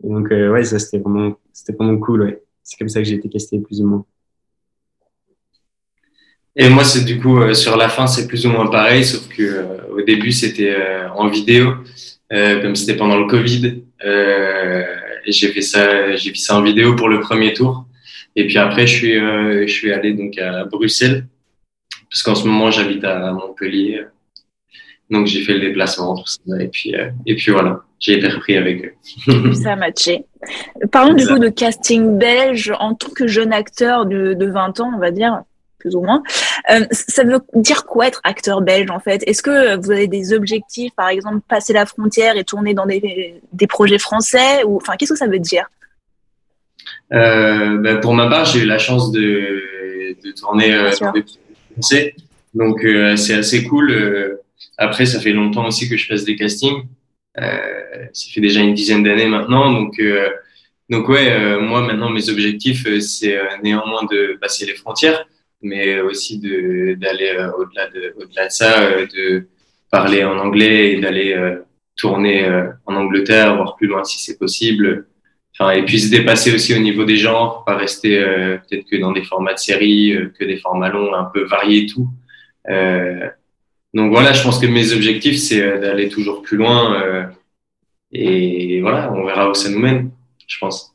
donc, 0.03 0.31
euh, 0.31 0.51
ouais, 0.51 0.63
ça, 0.63 0.79
c'était 0.79 0.99
vraiment, 0.99 1.37
vraiment 1.69 1.97
cool, 1.97 2.23
ouais. 2.23 2.41
C'est 2.63 2.77
comme 2.77 2.89
ça 2.89 2.99
que 3.01 3.07
j'ai 3.07 3.15
été 3.15 3.29
casté, 3.29 3.59
plus 3.59 3.81
ou 3.81 3.87
moins. 3.87 4.05
Et 6.55 6.69
moi, 6.69 6.83
c'est 6.83 7.03
du 7.03 7.19
coup, 7.19 7.37
euh, 7.39 7.53
sur 7.53 7.75
la 7.77 7.89
fin, 7.89 8.07
c'est 8.07 8.27
plus 8.27 8.45
ou 8.45 8.49
moins 8.49 8.67
pareil, 8.67 9.03
sauf 9.03 9.27
que 9.27 9.43
euh, 9.43 9.93
au 9.93 10.01
début, 10.01 10.31
c'était 10.31 10.75
en 11.15 11.27
vidéo, 11.27 11.73
comme 12.29 12.75
c'était 12.75 12.95
pendant 12.95 13.17
le 13.17 13.27
Covid. 13.27 13.81
j'ai 15.27 15.47
fait 15.49 15.61
ça, 15.61 16.15
j'ai 16.15 16.29
fait 16.31 16.37
ça 16.37 16.57
en 16.57 16.61
vidéo 16.61 16.95
pour 16.95 17.09
le 17.09 17.19
premier 17.19 17.53
tour. 17.53 17.85
Et 18.35 18.45
puis 18.47 18.57
après, 18.57 18.85
je 18.85 18.93
suis, 18.93 19.13
je 19.13 19.71
suis 19.71 19.91
allé 19.91 20.13
donc 20.13 20.37
à 20.37 20.65
Bruxelles, 20.65 21.27
parce 22.09 22.23
qu'en 22.23 22.35
ce 22.35 22.45
moment, 22.47 22.71
j'habite 22.71 23.03
à 23.03 23.31
Montpellier. 23.31 24.05
Donc, 25.09 25.27
j'ai 25.27 25.43
fait 25.43 25.53
le 25.53 25.61
déplacement, 25.61 26.15
tout 26.17 26.27
ça. 26.27 26.61
Et 26.61 26.67
puis, 26.67 26.93
et 27.25 27.35
puis 27.35 27.51
voilà 27.51 27.85
j'ai 28.05 28.19
été 28.19 28.27
repris 28.27 28.55
avec 28.55 28.85
eux. 28.85 29.53
ça 29.53 29.73
a 29.73 29.75
matché. 29.75 30.25
Parlons 30.91 31.13
du 31.13 31.25
coup 31.25 31.39
de 31.39 31.49
casting 31.49 32.19
belge 32.19 32.71
en 32.79 32.93
tant 32.93 33.09
que 33.09 33.25
jeune 33.25 33.51
acteur 33.51 34.05
de, 34.05 34.35
de 34.35 34.45
20 34.45 34.79
ans, 34.79 34.91
on 34.95 34.99
va 34.99 35.09
dire, 35.09 35.41
plus 35.79 35.95
ou 35.95 36.01
moins. 36.01 36.21
Euh, 36.71 36.85
ça 36.91 37.23
veut 37.23 37.39
dire 37.55 37.85
quoi 37.85 38.07
être 38.07 38.21
acteur 38.23 38.61
belge 38.61 38.91
en 38.91 38.99
fait? 38.99 39.23
Est-ce 39.25 39.41
que 39.41 39.77
vous 39.77 39.89
avez 39.89 40.07
des 40.07 40.33
objectifs, 40.33 40.93
par 40.95 41.09
exemple, 41.09 41.39
passer 41.47 41.73
la 41.73 41.87
frontière 41.87 42.37
et 42.37 42.43
tourner 42.43 42.75
dans 42.75 42.85
des, 42.85 43.41
des 43.53 43.67
projets 43.67 43.97
français 43.97 44.63
ou 44.65 44.77
enfin 44.77 44.93
qu'est-ce 44.97 45.13
que 45.13 45.19
ça 45.19 45.27
veut 45.27 45.39
dire? 45.39 45.65
Euh, 47.11 47.77
ben 47.77 47.99
pour 47.99 48.13
ma 48.13 48.27
part, 48.29 48.45
j'ai 48.45 48.59
eu 48.59 48.65
la 48.65 48.77
chance 48.77 49.11
de, 49.11 50.19
de 50.23 50.31
tourner 50.31 50.75
euh, 50.75 50.91
dans 51.01 51.11
des 51.11 51.23
français, 51.73 52.15
donc 52.53 52.85
euh, 52.85 53.15
c'est 53.15 53.33
assez 53.33 53.63
cool. 53.63 54.39
Après, 54.77 55.07
ça 55.07 55.19
fait 55.19 55.31
longtemps 55.31 55.65
aussi 55.65 55.89
que 55.89 55.97
je 55.97 56.05
fasse 56.05 56.23
des 56.23 56.35
castings. 56.35 56.83
Euh, 57.39 58.05
ça 58.13 58.31
fait 58.33 58.41
déjà 58.41 58.61
une 58.61 58.73
dizaine 58.73 59.03
d'années 59.03 59.27
maintenant, 59.27 59.71
donc 59.71 59.99
euh, 59.99 60.29
donc 60.89 61.09
ouais, 61.09 61.31
euh, 61.31 61.59
moi 61.59 61.81
maintenant 61.81 62.09
mes 62.09 62.29
objectifs 62.29 62.87
c'est 62.99 63.37
néanmoins 63.63 64.05
de 64.05 64.37
passer 64.39 64.65
les 64.65 64.75
frontières, 64.75 65.25
mais 65.61 65.99
aussi 65.99 66.39
d'aller 66.39 67.31
au-delà 67.57 67.89
de 67.89 68.13
au-delà 68.17 68.47
de 68.47 68.51
ça, 68.51 68.91
de 69.05 69.47
parler 69.91 70.23
en 70.23 70.37
anglais 70.39 70.93
et 70.93 70.99
d'aller 71.01 71.35
tourner 71.97 72.47
en 72.85 72.95
Angleterre, 72.95 73.55
voire 73.55 73.75
plus 73.75 73.87
loin 73.87 74.03
si 74.03 74.19
c'est 74.23 74.37
possible. 74.37 75.07
Enfin, 75.57 75.71
et 75.71 75.85
puis 75.85 75.99
se 75.99 76.11
dépasser 76.11 76.53
aussi 76.53 76.75
au 76.75 76.79
niveau 76.79 77.05
des 77.05 77.17
genres, 77.17 77.63
pas 77.65 77.77
rester 77.77 78.19
peut-être 78.19 78.85
que 78.89 78.97
dans 78.97 79.11
des 79.11 79.23
formats 79.23 79.53
de 79.53 79.59
série, 79.59 80.15
que 80.37 80.45
des 80.45 80.57
formats 80.57 80.89
longs, 80.89 81.13
un 81.13 81.25
peu 81.25 81.43
variés 81.45 81.83
et 81.83 81.85
tout. 81.87 82.09
Euh, 82.69 83.29
donc 83.95 84.11
voilà, 84.11 84.33
je 84.33 84.43
pense 84.43 84.59
que 84.59 84.67
mes 84.67 84.91
objectifs, 84.91 85.39
c'est 85.39 85.61
euh, 85.61 85.79
d'aller 85.79 86.09
toujours 86.09 86.41
plus 86.41 86.57
loin. 86.57 87.01
Euh, 87.01 87.23
et 88.11 88.81
voilà, 88.81 89.11
on 89.13 89.25
verra 89.25 89.49
où 89.49 89.53
ça 89.53 89.69
nous 89.69 89.79
mène, 89.79 90.11
je 90.45 90.57
pense. 90.59 90.93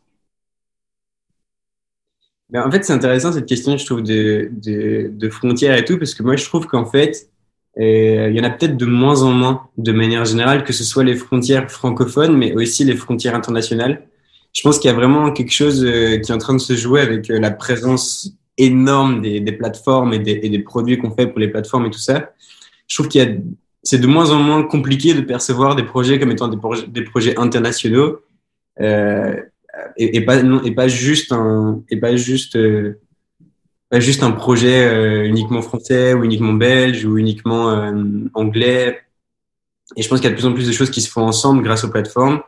Ben, 2.50 2.62
en 2.62 2.70
fait, 2.70 2.84
c'est 2.84 2.92
intéressant 2.92 3.32
cette 3.32 3.46
question, 3.46 3.78
je 3.78 3.86
trouve, 3.86 4.02
de, 4.02 5.28
frontières 5.30 5.78
et 5.78 5.84
tout, 5.84 5.96
parce 5.96 6.14
que 6.14 6.22
moi, 6.22 6.36
je 6.36 6.44
trouve 6.44 6.66
qu'en 6.66 6.84
fait, 6.84 7.30
euh, 7.78 8.28
il 8.30 8.36
y 8.36 8.40
en 8.40 8.44
a 8.44 8.50
peut-être 8.50 8.76
de 8.76 8.86
moins 8.86 9.22
en 9.22 9.30
moins, 9.30 9.68
de 9.78 9.92
manière 9.92 10.26
générale, 10.26 10.62
que 10.62 10.74
ce 10.74 10.84
soit 10.84 11.04
les 11.04 11.16
frontières 11.16 11.70
francophones, 11.70 12.36
mais 12.36 12.52
aussi 12.52 12.84
les 12.84 12.96
frontières 12.96 13.34
internationales. 13.34 14.08
Je 14.52 14.60
pense 14.60 14.78
qu'il 14.78 14.90
y 14.90 14.92
a 14.92 14.96
vraiment 14.96 15.32
quelque 15.32 15.52
chose 15.52 15.80
qui 15.80 16.30
est 16.30 16.34
en 16.34 16.38
train 16.38 16.54
de 16.54 16.58
se 16.58 16.74
jouer 16.74 17.00
avec 17.00 17.28
la 17.28 17.50
présence 17.50 18.34
énorme 18.58 19.22
des, 19.22 19.40
plateformes 19.52 20.12
et 20.12 20.18
des 20.18 20.58
produits 20.58 20.98
qu'on 20.98 21.12
fait 21.12 21.28
pour 21.28 21.38
les 21.38 21.48
plateformes 21.48 21.86
et 21.86 21.90
tout 21.90 22.00
ça 22.00 22.32
je 22.90 22.96
trouve 22.96 23.08
qu'il 23.08 23.22
y 23.22 23.24
a, 23.24 23.32
c'est 23.82 23.98
de 23.98 24.06
moins 24.06 24.30
en 24.30 24.40
moins 24.40 24.62
compliqué 24.64 25.14
de 25.14 25.20
percevoir 25.20 25.76
des 25.76 25.84
projets 25.84 26.18
comme 26.18 26.32
étant 26.32 26.48
des, 26.48 26.56
projets, 27.04 27.38
internationaux 27.38 28.20
euh, 28.80 29.36
et, 29.96 30.20
pas, 30.22 30.42
non, 30.42 30.62
et 30.64 30.72
pas 30.72 30.88
juste 30.88 31.32
un, 31.32 31.82
et 31.88 31.96
pas 31.96 32.16
juste, 32.16 32.56
euh, 32.56 33.00
pas 33.88 34.00
juste 34.00 34.24
un 34.24 34.32
projet 34.32 34.84
euh, 34.86 35.24
uniquement 35.24 35.62
français 35.62 36.14
ou 36.14 36.24
uniquement 36.24 36.52
belge 36.52 37.04
ou 37.04 37.16
uniquement 37.16 37.70
euh, 37.70 37.92
anglais. 38.34 38.98
Et 39.96 40.02
je 40.02 40.08
pense 40.08 40.20
qu'il 40.20 40.28
y 40.28 40.32
a 40.32 40.34
de 40.34 40.40
plus 40.40 40.48
en 40.48 40.52
plus 40.52 40.66
de 40.66 40.72
choses 40.72 40.90
qui 40.90 41.00
se 41.00 41.10
font 41.10 41.22
ensemble 41.22 41.62
grâce 41.62 41.84
aux 41.84 41.90
plateformes. 41.90 42.40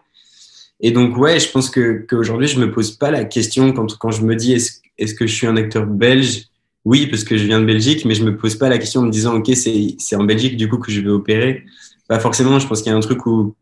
Et 0.80 0.90
donc, 0.90 1.16
ouais, 1.16 1.38
je 1.38 1.48
pense 1.50 1.70
que 1.70 2.04
qu'aujourd'hui, 2.08 2.48
je 2.48 2.58
me 2.58 2.72
pose 2.72 2.90
pas 2.90 3.12
la 3.12 3.24
question 3.24 3.72
quand, 3.72 3.96
quand 3.96 4.10
je 4.10 4.22
me 4.22 4.34
dis 4.34 4.54
est-ce, 4.54 4.80
est-ce 4.98 5.14
que 5.14 5.26
je 5.26 5.34
suis 5.34 5.46
un 5.46 5.56
acteur 5.56 5.86
belge? 5.86 6.48
Oui, 6.84 7.06
parce 7.06 7.22
que 7.24 7.36
je 7.36 7.44
viens 7.44 7.60
de 7.60 7.64
Belgique, 7.66 8.04
mais 8.04 8.14
je 8.14 8.24
me 8.24 8.36
pose 8.36 8.56
pas 8.56 8.68
la 8.68 8.78
question 8.78 9.02
en 9.02 9.04
me 9.04 9.10
disant, 9.10 9.36
OK, 9.36 9.50
c'est 9.54 10.16
en 10.16 10.24
Belgique 10.24 10.56
du 10.56 10.68
coup 10.68 10.78
que 10.78 10.90
je 10.90 11.00
vais 11.00 11.10
opérer. 11.10 11.64
Pas 12.08 12.18
forcément, 12.18 12.58
je 12.58 12.66
pense 12.66 12.82
qu'il 12.82 12.90
y 12.90 12.94
a 12.94 12.98
un 12.98 13.00
truc 13.00 13.24
où 13.26 13.54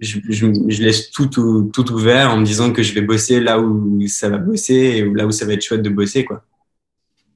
je, 0.00 0.82
laisse 0.82 1.10
tout, 1.10 1.26
tout, 1.26 1.92
ouvert 1.92 2.32
en 2.32 2.38
me 2.38 2.44
disant 2.44 2.72
que 2.72 2.82
je 2.82 2.92
vais 2.92 3.02
bosser 3.02 3.40
là 3.40 3.60
où 3.60 4.06
ça 4.08 4.28
va 4.28 4.38
bosser 4.38 4.74
et 4.74 5.04
là 5.04 5.26
où 5.26 5.30
ça 5.30 5.46
va 5.46 5.52
être 5.52 5.62
chouette 5.62 5.82
de 5.82 5.90
bosser. 5.90 6.24
quoi. 6.24 6.44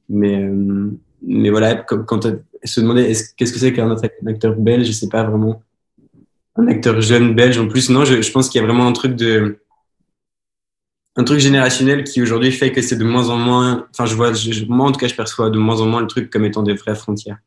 Mais, 0.09 0.43
euh, 0.43 0.91
mais 1.23 1.51
voilà, 1.51 1.77
quand 1.77 2.27
se 2.65 2.81
demander 2.81 3.13
qu'est-ce 3.37 3.53
que 3.53 3.59
c'est 3.59 3.73
qu'un 3.73 3.97
acteur 4.27 4.57
belge, 4.57 4.87
je 4.87 4.93
sais 4.93 5.09
pas 5.09 5.23
vraiment. 5.23 5.63
Un 6.57 6.67
acteur 6.67 7.01
jeune 7.01 7.35
belge 7.35 7.57
en 7.59 7.69
plus, 7.69 7.89
non, 7.89 8.05
je, 8.05 8.21
je 8.21 8.33
pense 8.33 8.49
qu'il 8.49 8.61
y 8.61 8.65
a 8.65 8.67
vraiment 8.67 8.87
un 8.87 8.93
truc 8.93 9.15
de 9.15 9.61
un 11.17 11.25
truc 11.25 11.41
générationnel 11.41 12.05
qui 12.05 12.23
aujourd'hui 12.23 12.53
fait 12.53 12.73
que 12.73 12.83
c'est 12.83 12.97
de 12.97 13.05
moins 13.05 13.29
en 13.31 13.37
moins. 13.37 13.87
Enfin, 13.91 14.07
je 14.07 14.15
vois, 14.15 14.33
moi 14.69 14.87
en 14.87 14.93
tout 14.93 15.01
cas, 15.01 15.09
je 15.09 15.15
perçois 15.15 15.51
de 15.51 15.59
moins 15.59 15.81
en 15.81 15.87
moins 15.87 16.01
le 16.01 16.07
truc 16.07 16.31
comme 16.31 16.45
étant 16.45 16.63
des 16.63 16.75
vraies 16.75 16.95
frontières. 16.95 17.39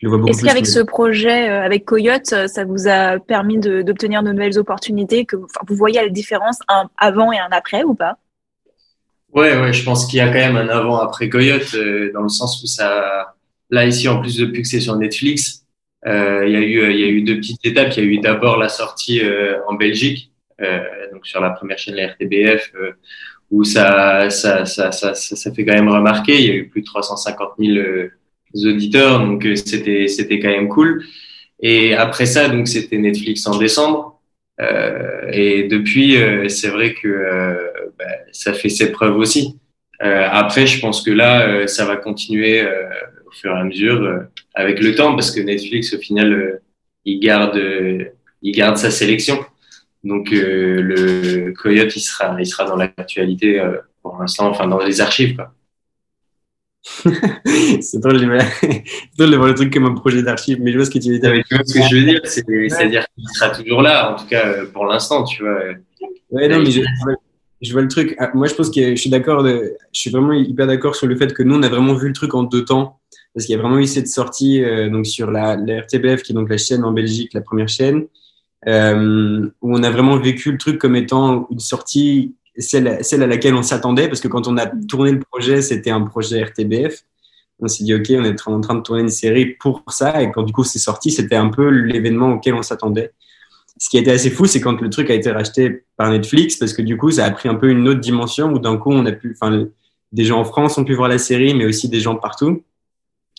Est-ce 0.00 0.44
qu'avec 0.44 0.66
ce 0.66 0.78
projet, 0.78 1.50
euh, 1.50 1.62
avec 1.62 1.84
Coyote, 1.84 2.32
euh, 2.32 2.46
ça 2.46 2.64
vous 2.64 2.86
a 2.86 3.18
permis 3.18 3.58
d'obtenir 3.58 4.22
de, 4.22 4.30
nouvelles 4.30 4.56
opportunités 4.56 5.24
que 5.24 5.34
vous 5.34 5.74
voyez 5.74 6.00
la 6.00 6.08
différence 6.08 6.60
un 6.68 6.88
avant 6.98 7.32
et 7.32 7.38
un 7.38 7.48
après 7.50 7.82
ou 7.82 7.94
pas? 7.94 8.16
Ouais, 9.32 9.58
ouais, 9.60 9.72
je 9.72 9.84
pense 9.84 10.06
qu'il 10.06 10.18
y 10.18 10.20
a 10.20 10.28
quand 10.28 10.34
même 10.34 10.56
un 10.56 10.68
avant 10.68 11.00
après 11.00 11.28
Coyote 11.28 11.74
dans 12.14 12.22
le 12.22 12.28
sens 12.28 12.62
où 12.62 12.66
ça, 12.66 13.34
là 13.70 13.86
ici 13.86 14.08
en 14.08 14.20
plus 14.20 14.36
depuis 14.36 14.62
que 14.62 14.68
c'est 14.68 14.80
sur 14.80 14.96
Netflix, 14.96 15.66
euh, 16.06 16.46
il 16.46 16.52
y 16.52 16.56
a 16.56 16.60
eu 16.60 16.92
il 16.92 17.00
y 17.00 17.04
a 17.04 17.08
eu 17.08 17.22
deux 17.22 17.36
petites 17.36 17.66
étapes. 17.66 17.96
Il 17.96 18.04
y 18.04 18.06
a 18.06 18.08
eu 18.08 18.18
d'abord 18.20 18.56
la 18.56 18.68
sortie 18.68 19.20
en 19.66 19.74
Belgique, 19.74 20.30
donc 21.12 21.26
sur 21.26 21.40
la 21.40 21.50
première 21.50 21.78
chaîne 21.78 21.94
la 21.94 22.08
RTBF 22.08 22.72
où 23.50 23.64
ça, 23.64 24.30
ça, 24.30 24.64
ça, 24.66 24.92
ça, 24.92 25.14
ça, 25.14 25.52
fait 25.52 25.64
quand 25.64 25.74
même 25.74 25.88
remarquer. 25.88 26.34
Il 26.38 26.46
y 26.46 26.50
a 26.50 26.54
eu 26.54 26.68
plus 26.68 26.82
de 26.82 26.86
350 26.86 27.52
000 27.58 27.78
euh, 27.78 28.10
auditeurs, 28.54 29.20
donc 29.20 29.44
euh, 29.46 29.56
c'était, 29.56 30.08
c'était 30.08 30.38
quand 30.38 30.48
même 30.48 30.68
cool. 30.68 31.04
Et 31.60 31.94
après 31.94 32.26
ça, 32.26 32.48
donc 32.48 32.68
c'était 32.68 32.98
Netflix 32.98 33.46
en 33.46 33.58
décembre. 33.58 34.20
Euh, 34.60 35.30
et 35.32 35.64
depuis, 35.64 36.16
euh, 36.16 36.48
c'est 36.48 36.68
vrai 36.68 36.94
que 36.94 37.70
bah, 37.98 38.04
ça 38.32 38.52
fait 38.52 38.68
ses 38.68 38.92
preuves 38.92 39.16
aussi. 39.16 39.58
après, 40.00 40.66
je 40.66 40.80
pense 40.80 41.02
que 41.02 41.10
là, 41.10 41.66
ça 41.66 41.84
va 41.84 41.96
continuer 41.96 42.62
au 43.26 43.32
fur 43.32 43.50
et 43.56 43.58
à 43.58 43.64
mesure 43.64 44.22
avec 44.54 44.80
le 44.80 44.94
temps, 44.94 45.14
parce 45.14 45.32
que 45.32 45.40
Netflix, 45.40 45.92
au 45.94 45.98
final, 45.98 46.60
il 47.04 47.18
garde, 47.18 47.60
il 48.42 48.52
garde 48.52 48.76
sa 48.76 48.90
sélection. 48.92 49.44
Donc 50.04 50.32
euh, 50.32 50.80
le 50.80 51.52
Coyote, 51.52 51.94
il 51.96 52.00
sera, 52.00 52.36
il 52.38 52.46
sera 52.46 52.64
dans 52.64 52.76
l'actualité 52.76 53.60
euh, 53.60 53.78
pour 54.02 54.18
l'instant, 54.18 54.48
enfin 54.48 54.66
dans 54.66 54.78
les 54.78 55.00
archives. 55.00 55.36
Quoi. 55.36 55.52
c'est 57.80 57.98
drôle, 58.00 58.20
de 58.20 59.36
voir 59.36 59.48
le 59.48 59.54
truc 59.54 59.72
comme 59.72 59.86
un 59.86 59.94
projet 59.94 60.22
d'archives, 60.22 60.58
mais 60.60 60.70
je 60.70 60.76
vois 60.76 60.86
ce 60.86 60.90
que 60.90 60.98
tu 60.98 61.12
veux 61.12 61.18
dire. 61.18 61.32
tu 61.48 61.54
vois 61.54 61.64
ce 61.64 61.74
que 61.74 61.82
je 61.82 61.96
veux 61.96 62.04
dire, 62.04 62.20
c'est-à-dire 62.24 63.04
qu'il 63.14 63.28
sera 63.34 63.50
toujours 63.50 63.82
là, 63.82 64.12
en 64.12 64.16
tout 64.16 64.26
cas 64.26 64.46
euh, 64.46 64.66
pour 64.66 64.86
l'instant, 64.86 65.24
tu 65.24 65.42
vois. 65.42 65.58
Ouais, 66.30 66.46
non, 66.48 66.60
mais 66.60 66.70
je, 66.70 66.82
je, 67.60 67.72
vois 67.72 67.82
le 67.82 67.88
truc. 67.88 68.14
Ah, 68.18 68.30
moi, 68.34 68.46
je 68.46 68.54
pense 68.54 68.70
que 68.70 68.90
je 68.90 69.00
suis 69.00 69.10
d'accord, 69.10 69.44
je 69.44 69.70
suis 69.92 70.10
vraiment 70.10 70.32
hyper 70.32 70.66
d'accord 70.66 70.94
sur 70.94 71.06
le 71.06 71.16
fait 71.16 71.34
que 71.34 71.42
nous, 71.42 71.56
on 71.56 71.62
a 71.62 71.68
vraiment 71.68 71.94
vu 71.94 72.06
le 72.06 72.14
truc 72.14 72.34
en 72.34 72.44
deux 72.44 72.64
temps, 72.64 73.00
parce 73.34 73.46
qu'il 73.46 73.56
y 73.56 73.58
a 73.58 73.60
vraiment 73.60 73.78
eu 73.78 73.86
cette 73.86 74.08
sortie 74.08 74.62
donc 74.90 75.06
sur 75.06 75.30
la, 75.30 75.56
la 75.56 75.80
RTBF, 75.80 76.22
qui 76.22 76.32
est 76.32 76.34
donc 76.34 76.48
la 76.48 76.58
chaîne 76.58 76.84
en 76.84 76.92
Belgique, 76.92 77.34
la 77.34 77.40
première 77.40 77.68
chaîne, 77.68 78.06
euh, 78.66 79.48
où 79.60 79.76
on 79.76 79.82
a 79.82 79.90
vraiment 79.90 80.18
vécu 80.18 80.52
le 80.52 80.58
truc 80.58 80.78
comme 80.78 80.96
étant 80.96 81.46
une 81.50 81.60
sortie, 81.60 82.34
celle, 82.56 82.98
celle 83.04 83.22
à 83.22 83.26
laquelle 83.26 83.54
on 83.54 83.62
s'attendait, 83.62 84.08
parce 84.08 84.20
que 84.20 84.28
quand 84.28 84.48
on 84.48 84.56
a 84.56 84.66
tourné 84.66 85.12
le 85.12 85.20
projet, 85.20 85.62
c'était 85.62 85.90
un 85.90 86.02
projet 86.02 86.42
RTBF. 86.42 87.04
On 87.60 87.68
s'est 87.68 87.84
dit, 87.84 87.94
OK, 87.94 88.06
on 88.10 88.24
est 88.24 88.46
en 88.46 88.60
train 88.60 88.74
de 88.74 88.82
tourner 88.82 89.02
une 89.02 89.08
série 89.08 89.46
pour 89.46 89.82
ça. 89.88 90.22
Et 90.22 90.30
quand 90.30 90.42
du 90.42 90.52
coup 90.52 90.64
c'est 90.64 90.78
sorti, 90.78 91.10
c'était 91.10 91.36
un 91.36 91.48
peu 91.48 91.68
l'événement 91.68 92.32
auquel 92.32 92.54
on 92.54 92.62
s'attendait. 92.62 93.12
Ce 93.78 93.88
qui 93.88 93.96
a 93.96 94.00
été 94.00 94.10
assez 94.10 94.30
fou, 94.30 94.46
c'est 94.46 94.60
quand 94.60 94.80
le 94.80 94.90
truc 94.90 95.08
a 95.10 95.14
été 95.14 95.30
racheté 95.30 95.84
par 95.96 96.10
Netflix, 96.10 96.56
parce 96.56 96.72
que 96.72 96.82
du 96.82 96.96
coup, 96.96 97.12
ça 97.12 97.24
a 97.24 97.30
pris 97.30 97.48
un 97.48 97.54
peu 97.54 97.70
une 97.70 97.86
autre 97.88 98.00
dimension 98.00 98.52
où 98.52 98.58
d'un 98.58 98.76
coup, 98.76 98.90
on 98.90 99.06
a 99.06 99.12
pu, 99.12 99.36
enfin, 99.40 99.66
des 100.10 100.24
gens 100.24 100.40
en 100.40 100.44
France 100.44 100.78
ont 100.78 100.84
pu 100.84 100.94
voir 100.94 101.08
la 101.08 101.18
série, 101.18 101.54
mais 101.54 101.64
aussi 101.64 101.88
des 101.88 102.00
gens 102.00 102.16
partout, 102.16 102.64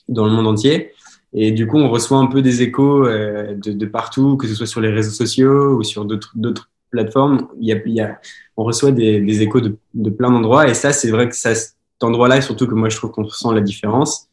dans 0.08 0.26
le 0.26 0.32
monde 0.32 0.48
entier. 0.48 0.94
Et 1.34 1.52
du 1.52 1.68
coup, 1.68 1.78
on 1.78 1.90
reçoit 1.90 2.18
un 2.18 2.28
peu 2.28 2.42
des 2.42 2.62
échos 2.62 3.06
euh, 3.06 3.54
de, 3.56 3.72
de, 3.72 3.86
partout, 3.86 4.36
que 4.38 4.48
ce 4.48 4.56
soit 4.56 4.66
sur 4.66 4.82
les 4.82 4.90
réseaux 4.90 5.12
sociaux 5.12 5.78
ou 5.78 5.84
sur 5.84 6.06
d'autres 6.06 6.72
plateformes. 6.90 7.48
Il 7.60 7.68
y 7.68 7.74
a, 7.74 7.78
y 7.86 8.02
a, 8.02 8.20
on 8.58 8.64
reçoit 8.64 8.92
des, 8.92 9.22
des 9.22 9.42
échos 9.42 9.62
de, 9.62 10.10
plein 10.10 10.32
d'endroits. 10.32 10.68
Et 10.68 10.74
ça, 10.74 10.92
c'est 10.92 11.12
vrai 11.12 11.30
que 11.30 11.36
ça, 11.36 11.54
cet 11.54 11.76
endroit-là, 12.02 12.42
surtout 12.42 12.68
que 12.68 12.74
moi, 12.74 12.90
je 12.90 12.98
trouve 12.98 13.12
qu'on 13.12 13.28
sent 13.30 13.54
la 13.54 13.62
différence 13.62 14.28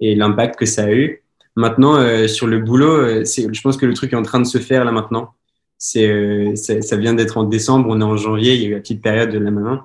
et 0.00 0.14
l'impact 0.14 0.58
que 0.58 0.66
ça 0.66 0.84
a 0.84 0.92
eu. 0.92 1.22
Maintenant, 1.54 1.96
euh, 1.96 2.26
sur 2.26 2.46
le 2.46 2.58
boulot, 2.58 2.96
euh, 2.96 3.24
je 3.24 3.60
pense 3.60 3.76
que 3.76 3.86
le 3.86 3.94
truc 3.94 4.12
est 4.12 4.16
en 4.16 4.22
train 4.22 4.40
de 4.40 4.46
se 4.46 4.58
faire 4.58 4.84
là 4.84 4.90
maintenant. 4.90 5.34
C'est, 5.78 6.08
euh, 6.08 6.54
ça 6.54 6.96
vient 6.96 7.12
d'être 7.12 7.38
en 7.38 7.44
décembre, 7.44 7.88
on 7.90 8.00
est 8.00 8.04
en 8.04 8.16
janvier, 8.16 8.54
il 8.54 8.62
y 8.62 8.64
a 8.66 8.68
eu 8.68 8.72
la 8.72 8.80
petite 8.80 9.02
période 9.02 9.30
de 9.30 9.38
là 9.38 9.50
maintenant. 9.50 9.82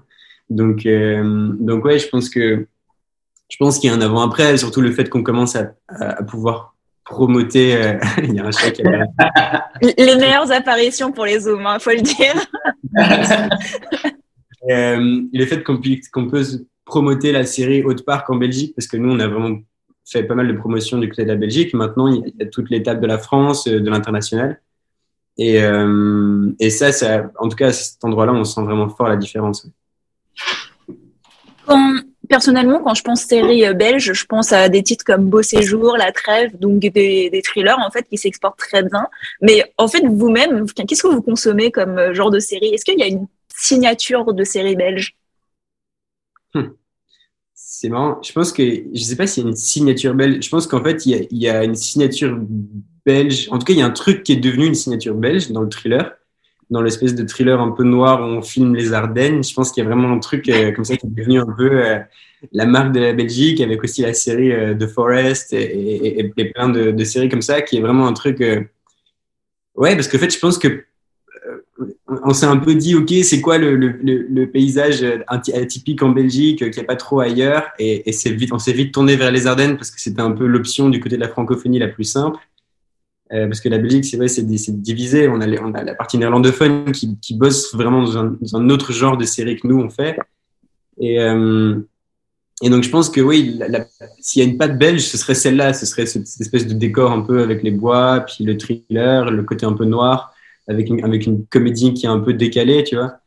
Donc, 0.49 0.85
euh, 0.85 1.51
donc 1.59 1.85
ouais, 1.85 1.99
je 1.99 2.07
pense 2.07 2.29
que 2.29 2.67
je 3.49 3.57
pense 3.57 3.79
qu'il 3.79 3.89
y 3.89 3.93
a 3.93 3.95
un 3.95 4.01
avant-après, 4.01 4.57
surtout 4.57 4.81
le 4.81 4.91
fait 4.91 5.09
qu'on 5.09 5.23
commence 5.23 5.55
à, 5.55 5.73
à, 5.87 6.23
pouvoir 6.23 6.75
promoter. 7.05 7.75
Euh, 7.75 7.99
il 8.23 8.33
y 8.35 8.39
a 8.39 8.45
un 8.45 8.51
chat 8.51 8.71
qui 8.71 8.83
Les 9.81 10.15
meilleures 10.15 10.51
apparitions 10.51 11.11
pour 11.11 11.25
les 11.25 11.39
Zooms, 11.41 11.61
il 11.61 11.67
hein, 11.67 11.79
faut 11.79 11.91
le 11.91 12.01
dire. 12.01 12.35
euh, 14.69 15.21
le 15.33 15.45
fait 15.45 15.63
qu'on 15.63 15.79
qu'on 16.11 16.27
peut 16.27 16.43
promoter 16.85 17.31
la 17.31 17.45
série 17.45 17.83
Haute 17.83 18.05
Park 18.05 18.29
en 18.29 18.35
Belgique, 18.35 18.73
parce 18.75 18.87
que 18.87 18.97
nous, 18.97 19.11
on 19.11 19.19
a 19.19 19.27
vraiment 19.27 19.57
fait 20.05 20.23
pas 20.23 20.35
mal 20.35 20.47
de 20.47 20.53
promotions 20.53 20.97
du 20.97 21.09
côté 21.09 21.23
de 21.23 21.27
la 21.27 21.35
Belgique. 21.35 21.73
Maintenant, 21.73 22.07
il 22.07 22.33
y 22.39 22.43
a 22.43 22.45
toute 22.47 22.69
l'étape 22.69 23.01
de 23.01 23.07
la 23.07 23.17
France, 23.17 23.67
euh, 23.67 23.79
de 23.79 23.89
l'international. 23.89 24.61
Et, 25.37 25.61
euh, 25.61 26.51
et 26.59 26.69
ça, 26.69 26.91
ça, 26.91 27.29
en 27.37 27.49
tout 27.49 27.55
cas, 27.55 27.67
à 27.67 27.73
cet 27.73 28.03
endroit-là, 28.03 28.33
on 28.33 28.43
sent 28.43 28.61
vraiment 28.63 28.89
fort 28.89 29.07
la 29.07 29.17
différence. 29.17 29.67
Quand, 31.67 31.95
personnellement, 32.27 32.81
quand 32.83 32.93
je 32.93 33.03
pense 33.03 33.21
série 33.21 33.65
euh, 33.65 33.73
belge, 33.73 34.13
je 34.13 34.25
pense 34.25 34.53
à 34.53 34.69
des 34.69 34.83
titres 34.83 35.05
comme 35.05 35.29
Beau 35.29 35.41
Séjour, 35.41 35.97
La 35.97 36.11
Trêve, 36.11 36.57
donc 36.57 36.79
des, 36.79 37.41
thrillers 37.43 37.79
en 37.79 37.91
fait 37.91 38.03
qui 38.03 38.17
s'exportent 38.17 38.59
très 38.59 38.83
bien. 38.83 39.07
Mais 39.41 39.63
en 39.77 39.87
fait, 39.87 40.01
vous-même, 40.05 40.65
qu'est-ce 40.71 41.03
que 41.03 41.07
vous 41.07 41.21
consommez 41.21 41.71
comme 41.71 41.97
euh, 41.97 42.13
genre 42.13 42.31
de 42.31 42.39
série? 42.39 42.67
Est-ce 42.67 42.85
qu'il 42.85 42.99
y 42.99 43.03
a 43.03 43.07
une 43.07 43.27
signature 43.55 44.33
de 44.33 44.43
série 44.43 44.75
belge? 44.75 45.15
Hum. 46.53 46.75
C'est 47.53 47.89
marrant. 47.89 48.21
Je 48.23 48.31
pense 48.31 48.51
que 48.51 48.63
je 48.63 49.03
sais 49.03 49.15
pas 49.15 49.27
s'il 49.27 49.43
y 49.43 49.45
a 49.45 49.49
une 49.49 49.55
signature 49.55 50.13
belge. 50.13 50.43
Je 50.43 50.49
pense 50.49 50.67
qu'en 50.67 50.83
fait, 50.83 51.05
il 51.05 51.27
y, 51.31 51.49
a, 51.49 51.63
une 51.63 51.75
signature 51.75 52.39
belge. 53.05 53.49
En 53.51 53.59
tout 53.59 53.65
cas, 53.65 53.73
il 53.73 53.79
y 53.79 53.81
a 53.81 53.85
un 53.85 53.91
truc 53.91 54.23
qui 54.23 54.33
est 54.33 54.37
devenu 54.37 54.65
une 54.65 54.75
signature 54.75 55.13
belge 55.13 55.51
dans 55.51 55.61
le 55.61 55.69
thriller 55.69 56.15
dans 56.69 56.81
l'espèce 56.81 57.15
de 57.15 57.23
thriller 57.23 57.59
un 57.61 57.71
peu 57.71 57.83
noir 57.83 58.21
où 58.21 58.25
on 58.25 58.41
filme 58.41 58.75
les 58.75 58.93
Ardennes. 58.93 59.43
Je 59.43 59.53
pense 59.53 59.71
qu'il 59.71 59.83
y 59.83 59.87
a 59.87 59.89
vraiment 59.89 60.11
un 60.11 60.19
truc 60.19 60.49
euh, 60.49 60.71
comme 60.71 60.83
ça 60.83 60.97
qui 60.97 61.05
est 61.05 61.09
devenu 61.09 61.39
un 61.39 61.45
peu 61.45 61.71
euh, 61.71 61.99
la 62.51 62.65
marque 62.65 62.91
de 62.91 62.99
la 62.99 63.13
Belgique, 63.13 63.61
avec 63.61 63.83
aussi 63.83 64.01
la 64.01 64.13
série 64.13 64.51
euh, 64.51 64.75
The 64.75 64.87
Forest 64.87 65.53
et, 65.53 66.31
plein 66.53 66.69
de, 66.69 67.03
séries 67.03 67.29
comme 67.29 67.41
ça, 67.41 67.61
qui 67.61 67.77
est 67.77 67.81
vraiment 67.81 68.07
un 68.07 68.13
truc. 68.13 68.43
Ouais, 69.75 69.95
parce 69.95 70.07
que 70.07 70.17
en 70.17 70.19
fait, 70.19 70.33
je 70.33 70.39
pense 70.39 70.57
que 70.57 70.83
on 72.07 72.33
s'est 72.33 72.47
un 72.47 72.57
peu 72.57 72.73
dit, 72.73 72.95
ok, 72.95 73.13
c'est 73.23 73.41
quoi 73.41 73.57
le, 73.59 74.45
paysage 74.45 75.05
atypique 75.27 76.01
en 76.01 76.09
Belgique 76.09 76.59
qu'il 76.59 76.71
n'y 76.71 76.79
a 76.79 76.83
pas 76.83 76.95
trop 76.95 77.19
ailleurs, 77.19 77.69
et, 77.79 78.03
on 78.51 78.59
s'est 78.59 78.73
vite 78.73 78.93
tourné 78.93 79.15
vers 79.15 79.31
les 79.31 79.47
Ardennes 79.47 79.77
parce 79.77 79.91
que 79.91 80.01
c'était 80.01 80.21
un 80.21 80.31
peu 80.31 80.47
l'option 80.47 80.89
du 80.89 80.99
côté 80.99 81.15
de 81.15 81.21
la 81.21 81.29
francophonie 81.29 81.79
la 81.79 81.87
plus 81.87 82.03
simple. 82.03 82.39
Euh, 83.33 83.47
parce 83.47 83.59
que 83.59 83.69
la 83.69 83.77
Belgique, 83.77 84.05
c'est 84.05 84.17
vrai, 84.17 84.27
c'est 84.27 84.45
divisé. 84.45 85.27
On 85.27 85.41
a, 85.41 85.47
on 85.61 85.73
a 85.73 85.83
la 85.83 85.95
partie 85.95 86.17
néerlandophone 86.17 86.91
qui, 86.91 87.17
qui 87.19 87.35
bosse 87.35 87.73
vraiment 87.73 88.01
dans 88.01 88.17
un, 88.17 88.37
dans 88.39 88.57
un, 88.57 88.69
autre 88.69 88.93
genre 88.93 89.17
de 89.17 89.25
série 89.25 89.57
que 89.57 89.67
nous 89.67 89.79
on 89.79 89.89
fait. 89.89 90.17
Et, 90.99 91.19
euh, 91.19 91.75
et 92.61 92.69
donc 92.69 92.83
je 92.83 92.89
pense 92.89 93.09
que 93.09 93.19
oui, 93.19 93.59
s'il 94.19 94.41
y 94.41 94.45
a 94.45 94.49
une 94.49 94.57
patte 94.57 94.77
belge, 94.77 95.01
ce 95.01 95.17
serait 95.17 95.35
celle-là. 95.35 95.73
Ce 95.73 95.85
serait 95.85 96.05
cette, 96.05 96.27
espèce 96.39 96.67
de 96.67 96.73
décor 96.73 97.11
un 97.11 97.21
peu 97.21 97.41
avec 97.41 97.63
les 97.63 97.71
bois, 97.71 98.21
puis 98.21 98.45
le 98.45 98.57
thriller, 98.57 99.29
le 99.29 99.43
côté 99.43 99.65
un 99.65 99.73
peu 99.73 99.85
noir, 99.85 100.33
avec 100.67 100.87
une, 100.89 101.03
avec 101.03 101.25
une 101.25 101.45
comédie 101.47 101.93
qui 101.93 102.05
est 102.05 102.09
un 102.09 102.19
peu 102.19 102.33
décalée, 102.33 102.83
tu 102.83 102.95
vois. 102.95 103.19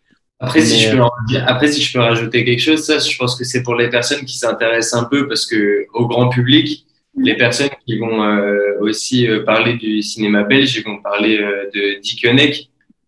Après, 0.42 0.62
si 0.62 0.80
je 0.80 0.97
peux, 0.97 1.02
après, 1.47 1.71
si 1.71 1.83
je 1.83 1.92
peux 1.92 1.99
rajouter 1.99 2.47
quelque 2.47 2.61
chose, 2.61 2.83
ça, 2.83 2.99
je 2.99 3.14
pense 3.19 3.37
que 3.37 3.45
c'est 3.45 3.62
pour 3.62 3.75
les 3.75 3.90
personnes 3.90 4.25
qui 4.25 4.38
s'intéressent 4.38 5.02
un 5.02 5.04
peu 5.04 5.28
parce 5.28 5.45
que 5.45 5.85
au 5.92 6.07
grand 6.07 6.30
public, 6.30 6.87
les 7.17 7.37
personnes 7.37 7.71
qui 7.87 7.99
vont 7.99 8.23
euh, 8.23 8.79
aussi 8.81 9.29
euh, 9.29 9.45
parler 9.45 9.75
du 9.75 10.02
cinéma 10.02 10.43
belge, 10.45 10.76
ils 10.76 10.85
vont 10.85 11.00
parler 11.02 11.38
euh, 11.38 11.69
de 11.75 12.00
Dick 12.00 12.26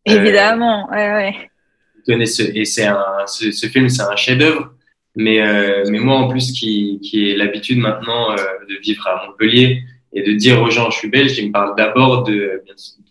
Évidemment, 0.04 0.88
ouais, 0.90 1.12
ouais. 1.12 2.16
et 2.18 2.64
c'est 2.64 2.84
un, 2.86 3.04
ce, 3.26 3.52
ce, 3.52 3.66
film, 3.68 3.88
c'est 3.88 4.02
un 4.02 4.16
chef-d'œuvre. 4.16 4.72
Mais, 5.14 5.40
mais 5.90 6.00
moi, 6.00 6.16
en 6.16 6.26
plus, 6.26 6.52
qui, 6.52 6.98
qui 7.02 7.28
ai 7.28 7.36
l'habitude 7.36 7.78
maintenant 7.78 8.34
de 8.34 8.80
vivre 8.82 9.06
à 9.06 9.26
Montpellier 9.26 9.82
et 10.14 10.22
de 10.22 10.32
dire 10.32 10.60
aux 10.62 10.70
gens, 10.70 10.90
je 10.90 10.96
suis 10.96 11.08
belge, 11.08 11.38
ils 11.38 11.48
me 11.48 11.52
parlent 11.52 11.76
d'abord 11.76 12.24
de, 12.24 12.62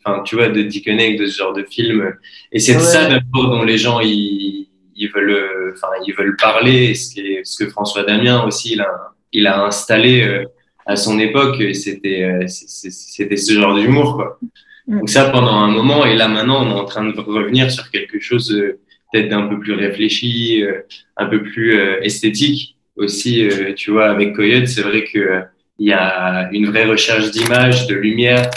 enfin, 0.04 0.24
tu 0.24 0.36
vois, 0.36 0.50
de 0.50 0.64
Dick 0.64 0.90
de 0.90 1.26
ce 1.28 1.38
genre 1.38 1.54
de 1.54 1.64
film. 1.64 2.14
Et 2.52 2.60
c'est 2.60 2.78
ça 2.80 3.08
d'abord 3.08 3.52
dont 3.52 3.64
les 3.64 3.78
gens 3.78 4.00
ils, 4.02 4.68
ils 4.96 5.12
veulent, 5.12 5.74
enfin, 5.74 5.90
ils 6.06 6.14
veulent 6.14 6.36
parler. 6.36 6.96
Ce, 6.96 7.14
qui 7.14 7.22
est, 7.22 7.46
ce 7.46 7.64
que 7.64 7.70
François 7.70 8.04
Damien 8.04 8.44
aussi, 8.46 8.74
il 8.74 8.82
a, 8.82 9.14
il 9.32 9.48
a 9.48 9.64
installé 9.64 10.44
à 10.92 10.96
son 10.98 11.20
époque, 11.20 11.62
c'était 11.74 12.24
euh, 12.24 12.48
c'était 12.48 13.38
ce 13.38 13.54
genre 13.54 13.76
d'humour 13.76 14.16
quoi. 14.16 14.40
Mm. 14.88 15.00
Donc 15.00 15.10
ça 15.10 15.30
pendant 15.30 15.54
un 15.54 15.72
moment 15.72 16.06
et 16.06 16.16
là 16.16 16.28
maintenant 16.28 16.66
on 16.66 16.70
est 16.70 16.80
en 16.80 16.86
train 16.86 17.06
de 17.06 17.20
revenir 17.20 17.72
sur 17.72 17.90
quelque 17.92 18.20
chose 18.20 18.52
euh, 18.52 18.80
peut-être 19.12 19.30
d'un 19.30 19.48
peu 19.48 19.58
plus 19.60 19.74
réfléchi, 19.74 20.64
euh, 20.64 20.82
un 21.18 21.28
peu 21.28 21.42
plus 21.44 21.80
esthétique 22.02 22.78
aussi. 22.98 23.48
Tu 23.76 23.92
vois 23.92 24.08
avec 24.10 24.36
Coyote 24.36 24.68
c'est 24.68 24.82
vrai 24.82 25.06
que 25.06 25.42
il 25.80 25.88
y 25.88 25.94
a 25.94 26.50
une 26.52 26.68
vraie 26.68 26.86
recherche 26.86 27.32
d'image, 27.32 27.88
de 27.88 27.96
lumière. 27.96 28.50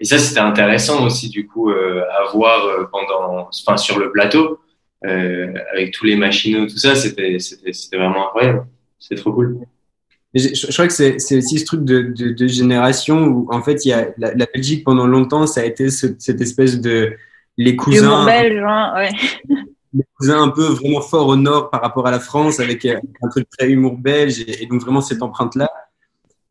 et 0.00 0.04
ça 0.04 0.18
c'était 0.18 0.40
intéressant 0.40 1.04
aussi 1.06 1.28
du 1.28 1.46
coup 1.46 1.70
à 1.70 2.22
voir 2.32 2.88
pendant, 2.92 3.48
enfin 3.48 3.76
sur 3.76 3.98
le 3.98 4.10
plateau 4.10 4.60
avec 5.02 5.92
tous 5.92 6.04
les 6.04 6.16
machinaux 6.16 6.66
tout 6.66 6.78
ça 6.78 6.94
c'était 6.94 7.38
c'était 7.38 7.96
vraiment 7.96 8.26
incroyable. 8.26 8.66
C'est 8.98 9.16
trop 9.16 9.32
cool. 9.32 9.66
Je, 10.34 10.48
je, 10.52 10.72
crois 10.72 10.88
que 10.88 10.92
c'est 10.92 11.36
aussi 11.36 11.58
ce 11.60 11.64
truc 11.64 11.84
de, 11.84 12.02
de, 12.02 12.30
de, 12.30 12.46
génération 12.48 13.24
où, 13.26 13.48
en 13.52 13.62
fait, 13.62 13.84
il 13.84 13.90
y 13.90 13.92
a 13.92 14.08
la, 14.18 14.34
la, 14.34 14.46
Belgique, 14.52 14.82
pendant 14.84 15.06
longtemps, 15.06 15.46
ça 15.46 15.60
a 15.60 15.64
été 15.64 15.90
ce, 15.90 16.08
cette 16.18 16.40
espèce 16.40 16.80
de. 16.80 17.12
Les 17.56 17.76
cousins. 17.76 18.24
belge, 18.24 18.60
hein, 18.66 18.94
ouais. 18.96 19.10
un 20.28 20.48
peu 20.48 20.64
vraiment 20.64 21.00
fort 21.00 21.28
au 21.28 21.36
nord 21.36 21.70
par 21.70 21.82
rapport 21.82 22.08
à 22.08 22.10
la 22.10 22.18
France, 22.18 22.58
avec 22.58 22.84
un 22.84 23.28
truc 23.30 23.48
très 23.48 23.70
humour 23.70 23.96
belge, 23.96 24.40
et, 24.40 24.66
donc 24.66 24.80
vraiment 24.80 25.00
cette 25.00 25.22
empreinte-là. 25.22 25.70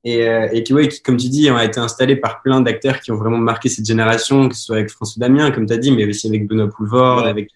Et, 0.05 0.25
et 0.53 0.63
qui, 0.63 0.73
ouais, 0.73 0.87
qui, 0.87 1.01
comme 1.01 1.17
tu 1.17 1.27
dis, 1.27 1.49
a 1.49 1.65
été 1.65 1.79
installé 1.81 2.15
par 2.15 2.41
plein 2.41 2.61
d'acteurs 2.61 3.01
qui 3.01 3.11
ont 3.11 3.17
vraiment 3.17 3.37
marqué 3.37 3.67
cette 3.67 3.85
génération, 3.85 4.47
que 4.47 4.55
ce 4.55 4.63
soit 4.63 4.77
avec 4.77 4.91
François 4.91 5.19
Damien, 5.19 5.51
comme 5.51 5.65
tu 5.65 5.73
as 5.73 5.77
dit, 5.77 5.91
mais 5.91 6.05
aussi 6.05 6.27
avec 6.27 6.47
Benoît 6.47 6.69
Poulvord, 6.69 7.25
avec. 7.25 7.49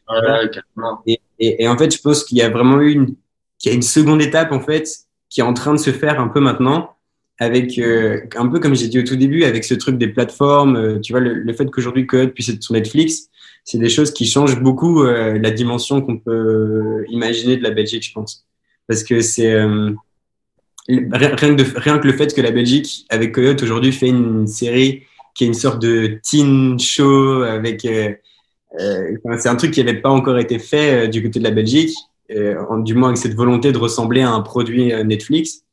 et, 1.05 1.21
et, 1.39 1.63
et, 1.63 1.67
en 1.69 1.77
fait, 1.77 1.95
je 1.95 2.01
pense 2.01 2.25
qu'il 2.25 2.37
y 2.37 2.41
a 2.41 2.49
vraiment 2.49 2.81
eu 2.81 2.91
une, 2.91 3.15
qu'il 3.59 3.71
y 3.71 3.73
a 3.73 3.75
une 3.75 3.81
seconde 3.81 4.21
étape, 4.21 4.51
en 4.51 4.59
fait, 4.59 5.06
qui 5.29 5.41
est 5.41 5.43
en 5.43 5.53
train 5.53 5.73
de 5.73 5.79
se 5.79 5.91
faire 5.91 6.19
un 6.19 6.27
peu 6.27 6.39
maintenant, 6.39 6.97
avec 7.39 7.77
euh, 7.77 8.21
un 8.35 8.47
peu 8.47 8.59
comme 8.59 8.75
j'ai 8.75 8.87
dit 8.87 8.99
au 8.99 9.03
tout 9.03 9.15
début, 9.15 9.43
avec 9.43 9.63
ce 9.63 9.73
truc 9.73 9.97
des 9.97 10.07
plateformes, 10.07 10.75
euh, 10.75 10.99
tu 10.99 11.13
vois, 11.13 11.21
le, 11.21 11.53
fait 11.53 11.69
qu'aujourd'hui 11.69 12.07
Code 12.07 12.31
puisse 12.31 12.49
être 12.49 12.63
sur 12.63 12.73
Netflix, 12.73 13.29
c'est 13.63 13.77
des 13.77 13.89
choses 13.89 14.11
qui 14.11 14.25
changent 14.25 14.59
beaucoup 14.59 15.03
euh, 15.03 15.37
la 15.39 15.51
dimension 15.51 16.01
qu'on 16.01 16.17
peut 16.17 17.05
imaginer 17.09 17.57
de 17.57 17.63
la 17.63 17.71
Belgique, 17.71 18.03
je 18.03 18.13
pense. 18.13 18.45
Parce 18.87 19.03
que 19.03 19.19
c'est 19.21 19.53
rien, 19.53 21.35
que 21.35 21.79
rien 21.79 21.99
que 21.99 22.07
le 22.07 22.13
fait 22.13 22.33
que 22.33 22.41
la 22.41 22.51
Belgique, 22.51 23.05
avec 23.09 23.33
Coyote, 23.33 23.61
aujourd'hui 23.61 23.91
fait 23.91 24.07
une 24.07 24.47
série 24.47 25.03
qui 25.35 25.43
est 25.43 25.47
une 25.47 25.53
sorte 25.53 25.81
de 25.81 26.19
teen 26.23 26.79
show 26.79 27.43
avec. 27.43 27.81
c'est 27.81 29.49
un 29.49 29.55
truc 29.57 29.71
qui 29.71 29.83
n'avait 29.83 29.99
pas 29.99 30.09
encore 30.09 30.39
été 30.39 30.57
fait 30.57 31.09
du 31.09 31.21
côté 31.21 31.39
de 31.39 31.43
la 31.43 31.51
Belgique, 31.51 31.93
du 32.29 32.93
moins 32.93 33.09
avec 33.09 33.17
cette 33.17 33.35
volonté 33.35 33.71
de 33.71 33.77
ressembler 33.77 34.21
à 34.21 34.31
un 34.31 34.41
produit 34.41 34.93
Netflix. 35.05 35.63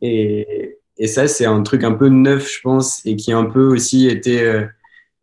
Et, 0.00 0.76
ça, 1.06 1.28
c'est 1.28 1.46
un 1.46 1.62
truc 1.62 1.82
un 1.82 1.92
peu 1.92 2.08
neuf, 2.08 2.52
je 2.54 2.60
pense, 2.60 3.04
et 3.06 3.16
qui 3.16 3.32
a 3.32 3.38
un 3.38 3.46
peu 3.46 3.66
aussi 3.68 4.06
été 4.06 4.42
euh, 4.42 4.66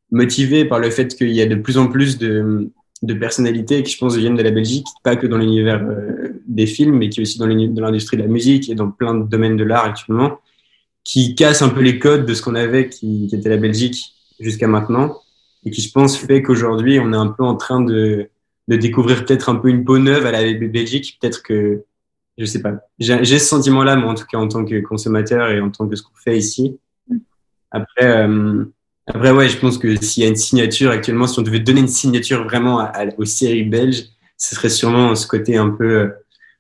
motivé 0.09 0.65
par 0.65 0.79
le 0.79 0.89
fait 0.89 1.15
qu'il 1.15 1.29
y 1.29 1.41
a 1.41 1.45
de 1.45 1.53
plus 1.53 1.77
en 1.77 1.87
plus 1.87 2.17
de, 2.17 2.71
personnalités 3.19 3.83
qui, 3.83 3.93
je 3.93 3.99
pense, 3.99 4.15
viennent 4.15 4.35
de 4.35 4.41
la 4.41 4.49
Belgique, 4.49 4.87
pas 5.03 5.15
que 5.15 5.27
dans 5.27 5.37
l'univers 5.37 5.83
euh, 5.83 6.41
des 6.47 6.65
films, 6.65 6.97
mais 6.97 7.09
qui 7.09 7.21
aussi 7.21 7.37
dans 7.37 7.45
l'industrie 7.45 8.17
de 8.17 8.23
la 8.23 8.27
musique 8.27 8.71
et 8.71 8.75
dans 8.75 8.89
plein 8.89 9.13
de 9.13 9.27
domaines 9.27 9.55
de 9.55 9.63
l'art 9.63 9.85
actuellement, 9.85 10.39
qui 11.03 11.35
cassent 11.35 11.61
un 11.61 11.69
peu 11.69 11.81
les 11.81 11.99
codes 11.99 12.25
de 12.25 12.33
ce 12.33 12.41
qu'on 12.41 12.55
avait, 12.55 12.89
qui, 12.89 13.29
était 13.31 13.49
la 13.49 13.57
Belgique 13.57 14.15
jusqu'à 14.39 14.67
maintenant, 14.67 15.21
et 15.63 15.69
qui, 15.69 15.81
je 15.81 15.91
pense, 15.91 16.17
fait 16.17 16.41
qu'aujourd'hui, 16.41 16.99
on 16.99 17.13
est 17.13 17.17
un 17.17 17.27
peu 17.27 17.43
en 17.43 17.55
train 17.55 17.81
de, 17.81 18.29
de 18.67 18.75
découvrir 18.75 19.25
peut-être 19.25 19.49
un 19.49 19.55
peu 19.55 19.69
une 19.69 19.85
peau 19.85 19.97
neuve 19.97 20.25
à 20.25 20.31
la 20.31 20.53
Belgique, 20.53 21.17
peut-être 21.21 21.41
que 21.43 21.83
je 22.37 22.45
sais 22.45 22.61
pas. 22.61 22.75
J'ai 22.99 23.39
ce 23.39 23.45
sentiment-là, 23.45 23.95
moi, 23.95 24.11
en 24.11 24.15
tout 24.15 24.25
cas, 24.25 24.37
en 24.37 24.47
tant 24.47 24.63
que 24.63 24.79
consommateur 24.81 25.49
et 25.49 25.59
en 25.59 25.71
tant 25.71 25.87
que 25.87 25.95
ce 25.95 26.03
qu'on 26.03 26.15
fait 26.15 26.37
ici. 26.37 26.77
Après, 27.71 28.05
euh, 28.05 28.63
après, 29.07 29.31
ouais, 29.31 29.49
je 29.49 29.57
pense 29.57 29.77
que 29.77 29.95
s'il 29.95 30.23
y 30.23 30.25
a 30.25 30.29
une 30.29 30.35
signature 30.35 30.91
actuellement, 30.91 31.27
si 31.27 31.39
on 31.39 31.41
devait 31.41 31.59
donner 31.59 31.79
une 31.79 31.87
signature 31.87 32.43
vraiment 32.43 32.79
à, 32.79 33.05
aux 33.17 33.25
séries 33.25 33.63
belges, 33.63 34.03
ce 34.37 34.55
serait 34.55 34.69
sûrement 34.69 35.15
ce 35.15 35.25
côté 35.25 35.57
un 35.57 35.69
peu, 35.69 35.99
euh, 35.99 36.09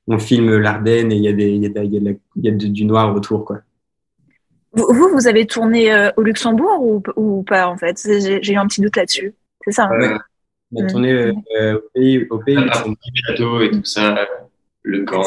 on 0.07 0.17
filme 0.17 0.57
l'Ardenne 0.57 1.11
et 1.11 1.15
il 1.15 1.23
y 1.23 1.27
a, 1.27 1.33
des, 1.33 1.49
il 1.49 1.61
y 1.61 1.65
a, 1.67 1.83
il 1.83 1.93
y 1.93 2.09
a, 2.09 2.11
il 2.37 2.43
y 2.43 2.47
a 2.47 2.51
du 2.51 2.85
noir 2.85 3.15
autour, 3.15 3.45
quoi. 3.45 3.59
Vous, 4.73 5.09
vous 5.11 5.27
avez 5.27 5.45
tourné 5.45 5.91
euh, 5.91 6.11
au 6.17 6.21
Luxembourg 6.21 6.81
ou, 6.81 7.03
ou 7.15 7.43
pas, 7.43 7.67
en 7.67 7.77
fait? 7.77 7.99
J'ai 8.05 8.53
eu 8.53 8.57
un 8.57 8.67
petit 8.67 8.81
doute 8.81 8.95
là-dessus. 8.95 9.33
C'est 9.63 9.71
ça 9.71 9.89
hein? 9.91 10.19
On 10.73 10.83
a 10.83 10.87
tourné 10.87 11.11
euh, 11.11 11.75
au 11.75 11.89
pays, 11.93 12.27
au 12.29 12.39
pays 12.39 12.57
et 12.57 13.71
tout 13.71 13.85
ça, 13.85 14.27
le 14.83 15.05
camp. 15.05 15.23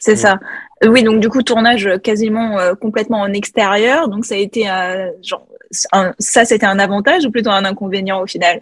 C'est 0.00 0.16
ça. 0.16 0.38
Euh, 0.82 0.88
oui, 0.88 1.02
donc 1.02 1.20
du 1.20 1.28
coup, 1.28 1.42
tournage 1.42 1.88
quasiment 2.02 2.58
euh, 2.58 2.74
complètement 2.74 3.20
en 3.20 3.32
extérieur. 3.32 4.08
Donc 4.08 4.24
ça 4.24 4.34
a 4.34 4.38
été 4.38 4.66
un, 4.66 5.10
genre, 5.22 5.46
ça, 5.70 6.44
c'était 6.44 6.66
un 6.66 6.78
avantage 6.78 7.26
ou 7.26 7.30
plutôt 7.30 7.50
un 7.50 7.64
inconvénient 7.64 8.20
au 8.20 8.26
final? 8.26 8.58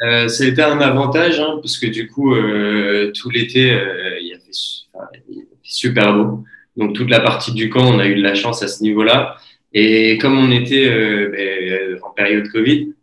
Euh, 0.00 0.26
C'était 0.28 0.62
un 0.62 0.80
avantage 0.80 1.38
hein, 1.38 1.58
parce 1.62 1.78
que 1.78 1.86
du 1.86 2.08
coup, 2.08 2.34
euh, 2.34 3.12
tout 3.14 3.30
l'été, 3.30 3.78
il, 4.20 4.34
a 4.34 4.38
fait 4.38 5.46
super 5.62 6.14
beau. 6.14 6.44
Donc 6.76 6.94
toute 6.94 7.10
la 7.10 7.20
partie 7.20 7.52
du 7.52 7.68
camp, 7.68 7.84
on 7.84 7.98
a 7.98 8.06
eu 8.06 8.16
de 8.16 8.22
la 8.22 8.34
chance 8.34 8.62
à 8.62 8.68
ce 8.68 8.82
niveau-là. 8.82 9.36
Et 9.74 10.18
comme 10.18 10.38
on 10.38 10.50
était 10.50 10.88
ben, 11.28 11.98
en 12.02 12.10
période 12.10 12.48
Covid, 12.48 12.94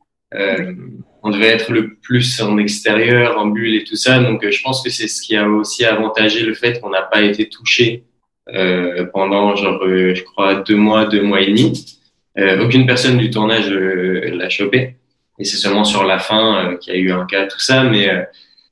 on 1.22 1.32
devait 1.32 1.48
être 1.48 1.72
le 1.72 1.96
plus 1.96 2.42
en 2.42 2.58
extérieur, 2.58 3.38
en 3.38 3.48
bulle 3.48 3.76
et 3.76 3.84
tout 3.84 3.96
ça. 3.96 4.20
Donc, 4.20 4.44
euh, 4.44 4.52
je 4.52 4.62
pense 4.62 4.82
que 4.84 4.90
c'est 4.90 5.08
ce 5.08 5.22
qui 5.22 5.36
a 5.36 5.48
aussi 5.48 5.86
avantagé 5.86 6.42
le 6.42 6.54
fait 6.54 6.80
qu'on 6.80 6.90
n'a 6.90 7.02
pas 7.02 7.22
été 7.22 7.50
touché 7.50 8.06
euh, 8.54 9.06
pendant, 9.14 9.56
genre, 9.56 9.84
euh, 9.84 10.16
je 10.16 10.24
crois, 10.24 10.56
deux 10.56 10.76
mois, 10.76 11.06
deux 11.06 11.22
mois 11.22 11.42
et 11.42 11.48
demi. 11.48 12.00
Euh, 12.38 12.64
aucune 12.64 12.86
personne 12.86 13.18
du 13.18 13.30
tournage 13.30 13.70
euh, 13.70 14.32
l'a 14.34 14.50
chopé. 14.50 14.96
Et 15.40 15.44
c'est 15.44 15.58
seulement 15.58 15.84
sur 15.84 16.04
la 16.04 16.20
fin 16.20 16.78
qu'il 16.80 16.94
y 16.94 16.98
a 16.98 17.00
eu 17.00 17.12
un 17.12 17.26
cas, 17.26 17.48
tout 17.48 17.60
ça. 17.60 17.84
Mais, 17.84 18.10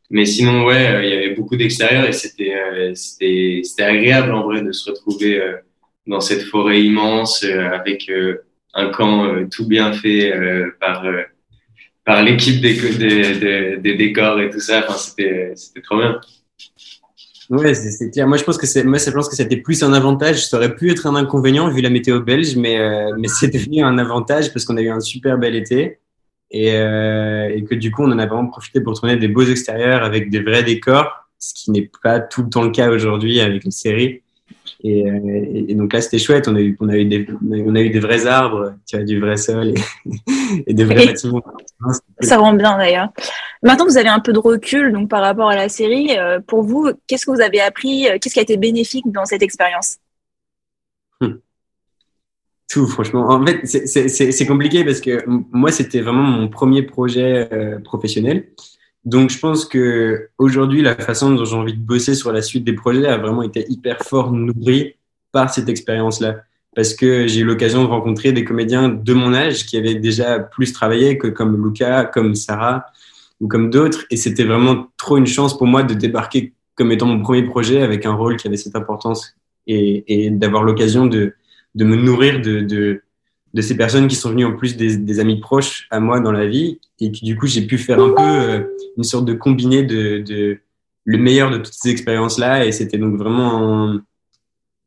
mais 0.10 0.26
sinon, 0.26 0.66
ouais, 0.66 1.02
il 1.04 1.10
y 1.10 1.14
avait 1.14 1.34
beaucoup 1.34 1.56
d'extérieur 1.56 2.06
et 2.06 2.12
c'était, 2.12 2.54
c'était, 2.94 3.62
c'était 3.64 3.84
agréable 3.84 4.34
en 4.34 4.44
vrai 4.44 4.62
de 4.62 4.74
se 4.74 4.90
retrouver 4.90 5.42
dans 6.08 6.20
cette 6.20 6.44
forêt 6.44 6.82
immense 6.82 7.46
avec 7.46 8.12
un 8.74 8.90
camp 8.90 9.48
tout 9.50 9.66
bien 9.66 9.94
fait 9.94 10.34
par 10.82 11.06
par 12.08 12.24
l'équipe 12.24 12.62
des, 12.62 12.74
des, 12.74 13.78
des, 13.78 13.96
décors 13.96 14.40
et 14.40 14.50
tout 14.50 14.62
ça. 14.62 14.86
Enfin, 14.88 14.98
c'était, 14.98 15.54
trop 15.84 15.98
bien. 15.98 16.22
Ouais, 17.50 17.74
c'est 17.74 18.10
clair. 18.12 18.26
Moi, 18.26 18.38
je 18.38 18.46
pense 18.46 18.58
que 18.58 18.66
c'est, 18.66 18.86
moi, 18.86 18.98
je 18.98 19.12
pense 19.12 19.28
que 19.28 19.36
c'était 19.36 19.58
plus 19.58 19.84
un 19.84 19.92
avantage. 19.92 20.48
Ça 20.48 20.56
aurait 20.56 20.74
pu 20.74 20.90
être 20.90 21.06
un 21.06 21.16
inconvénient 21.16 21.70
vu 21.70 21.82
la 21.82 21.90
météo 21.90 22.22
belge, 22.22 22.56
mais, 22.56 22.80
euh, 22.80 23.14
mais 23.20 23.28
c'est 23.28 23.50
devenu 23.50 23.84
un 23.84 23.98
avantage 23.98 24.54
parce 24.54 24.64
qu'on 24.64 24.78
a 24.78 24.82
eu 24.82 24.90
un 24.90 25.02
super 25.02 25.38
bel 25.38 25.54
été 25.54 26.00
et, 26.50 26.76
euh, 26.76 27.54
et 27.54 27.66
que 27.66 27.76
du 27.76 27.92
coup, 27.92 28.04
on 28.04 28.12
en 28.14 28.20
a 28.20 28.26
vraiment 28.26 28.48
profité 28.48 28.80
pour 28.80 28.98
tourner 28.98 29.18
des 29.18 29.28
beaux 29.28 29.44
extérieurs 29.44 30.06
avec 30.06 30.30
des 30.30 30.40
vrais 30.40 30.64
décors, 30.64 31.12
ce 31.40 31.54
qui 31.54 31.72
n'est 31.72 31.92
pas 32.02 32.22
tout 32.22 32.44
le 32.44 32.50
temps 32.50 32.64
le 32.64 32.72
cas 32.72 32.90
aujourd'hui 32.90 33.42
avec 33.42 33.66
les 33.66 33.72
séries. 33.72 34.22
Et, 34.84 35.06
et, 35.70 35.76
donc 35.76 35.94
là, 35.94 36.02
c'était 36.02 36.20
chouette. 36.20 36.48
On 36.48 36.56
a, 36.56 36.62
eu, 36.62 36.78
on, 36.80 36.90
a 36.90 36.98
eu 36.98 37.06
des, 37.06 37.28
on 37.50 37.76
a 37.76 37.82
eu 37.82 37.90
des 37.90 38.00
vrais 38.00 38.26
arbres, 38.26 38.74
tu 38.86 38.96
vois, 38.96 39.06
du 39.06 39.20
vrai 39.20 39.38
sol 39.38 39.70
et, 39.70 40.12
et 40.68 40.74
des 40.74 40.86
vrais 40.86 41.06
bâtiments. 41.06 41.44
Ça 42.22 42.38
rend 42.38 42.54
bien 42.54 42.78
d'ailleurs. 42.78 43.10
Maintenant, 43.64 43.86
vous 43.86 43.98
avez 43.98 44.10
un 44.10 44.20
peu 44.20 44.34
de 44.34 44.40
recul 44.40 44.92
donc 44.94 45.10
par 45.10 45.22
rapport 45.22 45.50
à 45.50 45.56
la 45.56 45.70
série. 45.70 46.18
Euh, 46.18 46.40
pour 46.40 46.64
vous, 46.64 46.92
qu'est-ce 47.08 47.26
que 47.26 47.32
vous 47.32 47.42
avez 47.42 47.60
appris 47.62 48.08
Qu'est-ce 48.22 48.34
qui 48.34 48.40
a 48.40 48.44
été 48.44 48.58
bénéfique 48.58 49.12
dans 49.12 49.26
cette 49.26 49.42
expérience? 49.42 49.98
Hmm. 51.22 51.36
Tout, 52.70 52.86
franchement. 52.88 53.30
En 53.30 53.46
fait, 53.46 53.66
c'est 53.66 54.46
compliqué 54.46 54.84
parce 54.84 55.00
que 55.00 55.24
moi, 55.28 55.72
c'était 55.72 56.02
vraiment 56.02 56.24
mon 56.24 56.50
premier 56.50 56.84
projet 56.84 57.48
euh, 57.52 57.80
professionnel. 57.80 58.50
Donc, 59.06 59.30
je 59.30 59.40
pense 59.40 59.66
que 59.66 60.30
aujourd'hui, 60.38 60.82
la 60.82 60.96
façon 60.96 61.34
dont 61.34 61.46
j'ai 61.46 61.56
envie 61.56 61.74
de 61.74 61.80
bosser 61.80 62.14
sur 62.14 62.32
la 62.32 62.42
suite 62.42 62.64
des 62.64 62.74
projets 62.74 63.08
a 63.08 63.18
vraiment 63.18 63.44
été 63.44 63.66
hyper 63.70 64.00
fort 64.00 64.32
nourrie 64.32 64.96
par 65.32 65.54
cette 65.54 65.70
expérience-là. 65.70 66.42
Parce 66.76 66.94
que 66.94 67.28
j'ai 67.28 67.40
eu 67.40 67.44
l'occasion 67.44 67.84
de 67.84 67.88
rencontrer 67.88 68.34
des 68.34 68.44
comédiens 68.44 68.90
de 68.90 69.14
mon 69.14 69.34
âge 69.34 69.66
qui 69.66 69.78
avaient 69.78 69.96
déjà 69.96 70.40
plus 70.40 70.74
travaillé 70.74 71.18
que 71.18 71.28
comme 71.28 71.64
Luca, 71.64 72.06
comme 72.06 72.36
Sarah 72.36 72.86
ou 73.40 73.48
comme 73.48 73.70
d'autres. 73.70 74.06
Et 74.12 74.18
c'était 74.18 74.44
vraiment 74.44 74.88
trop 74.98 75.18
une 75.18 75.26
chance 75.26 75.58
pour 75.58 75.68
moi 75.68 75.84
de 75.84 75.94
débarquer 75.94 76.54
comme 76.76 76.92
étant 76.92 77.08
mon 77.08 77.22
premier 77.22 77.44
projet 77.44 77.82
avec 77.82 78.06
un 78.06 78.14
rôle 78.14 78.38
qui 78.38 78.48
avait 78.48 78.58
cette 78.58 78.76
importance 78.76 79.36
et, 79.66 80.30
d'avoir 80.32 80.64
l'occasion 80.64 81.08
de, 81.08 81.34
me 81.76 81.96
nourrir 81.96 82.42
de, 82.42 83.02
de 83.58 83.62
ces 83.64 83.76
personnes 83.76 84.08
qui 84.08 84.16
sont 84.16 84.30
venues 84.30 84.46
en 84.46 84.56
plus 84.56 84.78
des, 84.78 85.20
amis 85.20 85.40
proches 85.40 85.88
à 85.90 86.00
moi 86.00 86.20
dans 86.20 86.32
la 86.32 86.46
vie. 86.46 86.80
Et 87.00 87.12
qui 87.12 87.26
du 87.26 87.36
coup 87.36 87.48
j'ai 87.48 87.66
pu 87.66 87.80
faire 87.80 88.00
un 88.00 88.10
peu 88.10 88.22
euh, 88.22 88.64
une 88.98 89.04
sorte 89.04 89.26
de 89.26 89.34
combiné 89.34 89.82
de, 89.82 90.60
le 91.04 91.18
meilleur 91.18 91.50
de 91.50 91.58
toutes 91.58 91.74
ces 91.74 91.90
expériences 91.90 92.38
là 92.38 92.66
et 92.66 92.72
c'était 92.72 93.00
donc 93.00 93.16
vraiment 93.16 93.90
un, 93.90 94.04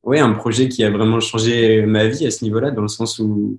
ouais 0.05 0.21
un 0.21 0.31
projet 0.33 0.69
qui 0.69 0.85
a 0.85 0.91
vraiment 0.91 1.19
changé 1.19 1.85
ma 1.85 2.07
vie 2.07 2.27
à 2.27 2.31
ce 2.31 2.45
niveau-là 2.45 2.71
dans 2.71 2.83
le 2.83 2.89
sens 2.89 3.19
où, 3.19 3.59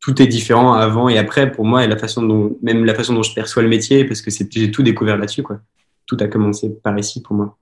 tout 0.00 0.20
est 0.20 0.26
différent 0.26 0.72
avant 0.72 1.08
et 1.08 1.16
après 1.16 1.52
pour 1.52 1.64
moi 1.64 1.84
et 1.84 1.86
la 1.86 1.96
façon 1.96 2.22
dont 2.22 2.58
même 2.62 2.84
la 2.84 2.94
façon 2.94 3.14
dont 3.14 3.22
je 3.22 3.32
perçois 3.32 3.62
le 3.62 3.68
métier 3.68 4.04
parce 4.04 4.22
que 4.22 4.32
c'est 4.32 4.52
j'ai 4.52 4.72
tout 4.72 4.82
découvert 4.82 5.16
là-dessus 5.16 5.44
quoi. 5.44 5.60
Tout 6.06 6.16
a 6.18 6.26
commencé 6.26 6.68
par 6.82 6.98
ici 6.98 7.22
pour 7.22 7.36
moi. 7.36 7.56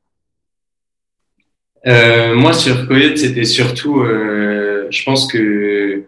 Euh, 1.86 2.34
moi 2.34 2.54
sur 2.54 2.88
Coyote 2.88 3.18
c'était 3.18 3.44
surtout 3.44 4.00
euh 4.00 4.61
je 4.92 5.02
pense 5.04 5.30
que 5.30 6.04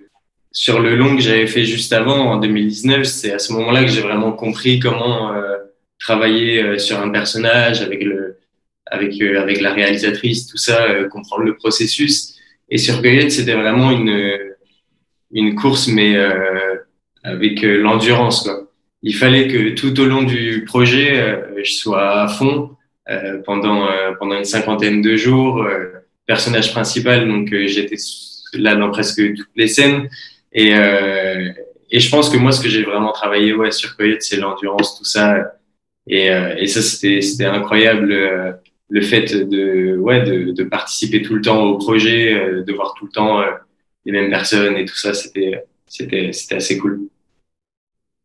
sur 0.55 0.81
le 0.81 0.95
long 0.95 1.17
que 1.17 1.21
j'avais 1.21 1.49
fait 1.49 1.65
juste 1.65 1.93
avant, 1.93 2.31
en 2.31 2.37
2019, 2.37 3.03
c'est 3.03 3.33
à 3.33 3.41
ce 3.41 3.53
moment-là 3.55 3.83
que 3.83 3.91
j'ai 3.91 4.03
vraiment 4.03 4.31
compris 4.31 4.79
comment 4.79 5.35
euh, 5.35 5.57
travailler 5.99 6.63
euh, 6.63 6.79
sur 6.79 7.01
un 7.01 7.11
personnage 7.11 7.83
avec 7.83 8.05
le, 8.05 8.39
avec 8.87 9.21
euh, 9.21 9.43
avec 9.43 9.61
la 9.61 9.73
réalisatrice, 9.75 10.47
tout 10.47 10.57
ça, 10.57 10.87
comprendre 11.11 11.43
le 11.43 11.57
processus. 11.57 12.37
Et 12.69 12.79
sur 12.79 13.03
Goyette, 13.03 13.33
c'était 13.33 13.55
vraiment 13.55 13.91
une 13.91 14.39
une 15.33 15.57
course, 15.57 15.89
mais 15.89 16.17
avec 17.25 17.63
l'endurance. 17.63 18.49
Il 19.03 19.17
fallait 19.17 19.49
que 19.49 19.71
tout 19.71 19.99
au 19.99 20.05
long 20.05 20.23
du 20.23 20.65
projet, 20.65 21.43
je 21.63 21.73
sois 21.73 22.23
à 22.23 22.29
fond 22.29 22.71
pendant 23.45 23.89
pendant 24.21 24.37
une 24.39 24.45
cinquantaine 24.45 25.03
de 25.03 25.17
jours. 25.17 25.67
personnage 26.27 26.73
principal, 26.73 27.27
donc 27.27 27.49
j'étais 27.67 27.97
là 28.59 28.77
dans 28.77 28.91
presque 28.91 29.35
toutes 29.35 29.49
les 29.57 29.69
scènes. 29.69 30.09
Et, 30.53 30.75
euh, 30.75 31.51
et 31.91 32.01
je 32.01 32.11
pense 32.11 32.29
que 32.31 32.37
moi, 32.37 32.53
ce 32.53 32.63
que 32.63 32.69
j'ai 32.69 32.83
vraiment 32.83 33.13
travaillé 33.13 33.55
ouais, 33.55 33.71
sur 33.71 33.97
Coyote, 33.97 34.23
c'est 34.23 34.37
l'endurance, 34.37 34.99
tout 34.99 35.05
ça. 35.05 35.53
Et, 36.07 36.27
et 36.27 36.67
ça, 36.67 36.83
c'était, 36.83 37.21
c'était 37.23 37.47
incroyable 37.47 38.61
le 38.89 39.01
fait 39.01 39.35
de, 39.35 39.97
ouais, 39.97 40.23
de, 40.23 40.53
de, 40.53 40.65
participer 40.65 41.23
tout 41.23 41.35
le 41.35 41.41
temps 41.41 41.63
au 41.63 41.79
projet, 41.79 42.63
de 42.63 42.73
voir 42.73 42.95
tout 42.99 43.07
le 43.07 43.11
temps 43.11 43.43
les 44.05 44.13
mêmes 44.13 44.31
personnes 44.31 44.77
et 44.77 44.85
tout 44.85 44.97
ça, 44.97 45.15
c'était, 45.15 45.65
c'était, 45.87 46.33
c'était 46.33 46.57
assez 46.57 46.79
cool. 46.79 47.09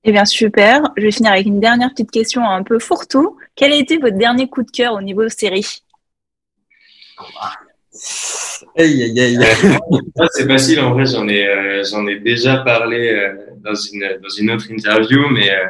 Eh 0.04 0.12
bien, 0.12 0.26
super. 0.26 0.82
Je 0.98 1.04
vais 1.04 1.12
finir 1.12 1.32
avec 1.32 1.46
une 1.46 1.60
dernière 1.60 1.90
petite 1.92 2.12
question 2.12 2.44
un 2.44 2.64
peu 2.64 2.80
fourre-tout. 2.80 3.38
Quel 3.56 3.74
a 3.74 3.76
été 3.76 3.98
votre 3.98 4.18
dernier 4.18 4.48
coup 4.48 4.64
de 4.64 4.72
cœur 4.72 4.94
au 4.94 5.02
niveau 5.02 5.28
série? 5.30 5.84
Aïe, 8.78 9.04
aïe, 9.04 9.20
aïe. 9.20 9.40
c'est 10.32 10.48
facile, 10.48 10.80
en 10.80 10.94
vrai, 10.94 11.06
j'en 11.06 11.28
ai, 11.28 11.48
euh, 11.48 11.84
j'en 11.84 12.08
ai 12.08 12.20
déjà 12.20 12.58
parlé 12.58 13.10
euh, 13.10 13.34
dans, 13.64 13.76
une, 13.76 14.20
dans 14.22 14.30
une 14.30 14.52
autre 14.52 14.70
interview, 14.70 15.28
mais, 15.30 15.50
euh, 15.52 15.66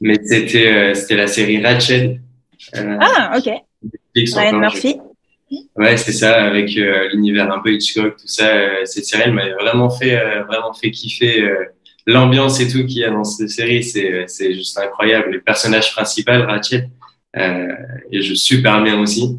mais 0.00 0.18
c'était, 0.24 0.94
c'était 0.94 1.16
la 1.16 1.26
série 1.26 1.62
Ratchet. 1.62 2.20
ah, 2.74 3.36
ok. 3.36 3.50
Ryan 4.14 4.58
Murphy. 4.58 4.96
Ouais, 5.76 5.96
c'est 5.96 6.12
ça, 6.12 6.44
avec 6.44 6.70
l'univers 7.12 7.50
un 7.52 7.58
peu 7.58 7.72
Hitchcock, 7.72 8.16
tout 8.16 8.28
ça. 8.28 8.84
cette 8.84 9.04
série, 9.04 9.24
elle 9.26 9.32
m'a 9.32 9.48
vraiment 9.54 9.90
fait, 9.90 10.16
vraiment 10.46 10.72
fait 10.72 10.90
kiffer 10.90 11.48
l'ambiance 12.06 12.60
et 12.60 12.68
tout 12.68 12.86
qu'il 12.86 12.98
y 12.98 13.04
a 13.04 13.10
dans 13.10 13.24
cette 13.24 13.50
série, 13.50 13.82
c'est, 13.82 14.24
c'est 14.28 14.54
juste 14.54 14.78
incroyable. 14.78 15.32
Les 15.32 15.40
personnages 15.40 15.92
principaux, 15.92 16.32
Ratchet, 16.32 16.88
euh, 17.36 17.68
et 18.10 18.22
je 18.22 18.34
super 18.34 18.82
bien 18.82 19.00
aussi. 19.00 19.38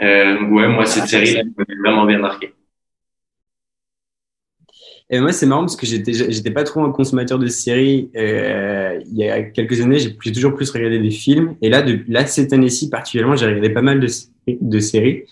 Euh, 0.00 0.42
ouais, 0.48 0.68
moi, 0.68 0.86
cette 0.86 1.08
série-là 1.08 1.42
m'a 1.56 1.64
vraiment 1.84 2.04
bien 2.06 2.18
marqué. 2.18 2.52
Et 5.10 5.20
moi, 5.20 5.32
c'est 5.32 5.46
marrant 5.46 5.62
parce 5.62 5.76
que 5.76 5.86
j'étais, 5.86 6.12
j'étais 6.12 6.50
pas 6.50 6.64
trop 6.64 6.84
un 6.84 6.92
consommateur 6.92 7.38
de 7.38 7.46
séries. 7.46 8.10
Euh, 8.14 9.00
il 9.10 9.16
y 9.16 9.28
a 9.28 9.42
quelques 9.42 9.80
années, 9.80 9.98
j'ai 9.98 10.32
toujours 10.32 10.54
plus 10.54 10.70
regardé 10.70 10.98
des 10.98 11.10
films. 11.10 11.56
Et 11.62 11.70
là, 11.70 11.80
de, 11.80 12.00
là 12.08 12.26
cette 12.26 12.52
année-ci 12.52 12.90
particulièrement, 12.90 13.34
j'ai 13.34 13.46
regardé 13.46 13.70
pas 13.70 13.80
mal 13.80 14.00
de, 14.00 14.08
de 14.46 14.80
séries, 14.80 15.24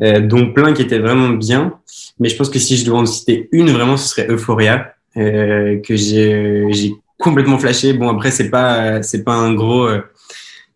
euh, 0.00 0.20
dont 0.20 0.52
plein 0.52 0.72
qui 0.72 0.80
étaient 0.80 0.98
vraiment 0.98 1.28
bien. 1.28 1.78
Mais 2.20 2.30
je 2.30 2.36
pense 2.36 2.48
que 2.48 2.58
si 2.58 2.78
je 2.78 2.86
dois 2.86 3.00
en 3.00 3.06
citer 3.06 3.50
une, 3.52 3.70
vraiment, 3.70 3.98
ce 3.98 4.08
serait 4.08 4.28
Euphoria. 4.30 4.94
Euh, 5.18 5.78
que 5.80 5.94
j'ai 5.94 6.66
j'ai 6.70 6.92
complètement 7.18 7.58
flashé. 7.58 7.92
Bon 7.92 8.08
après 8.08 8.30
c'est 8.30 8.48
pas 8.48 9.02
c'est 9.02 9.24
pas 9.24 9.34
un 9.34 9.52
gros 9.52 9.84
euh, 9.84 10.00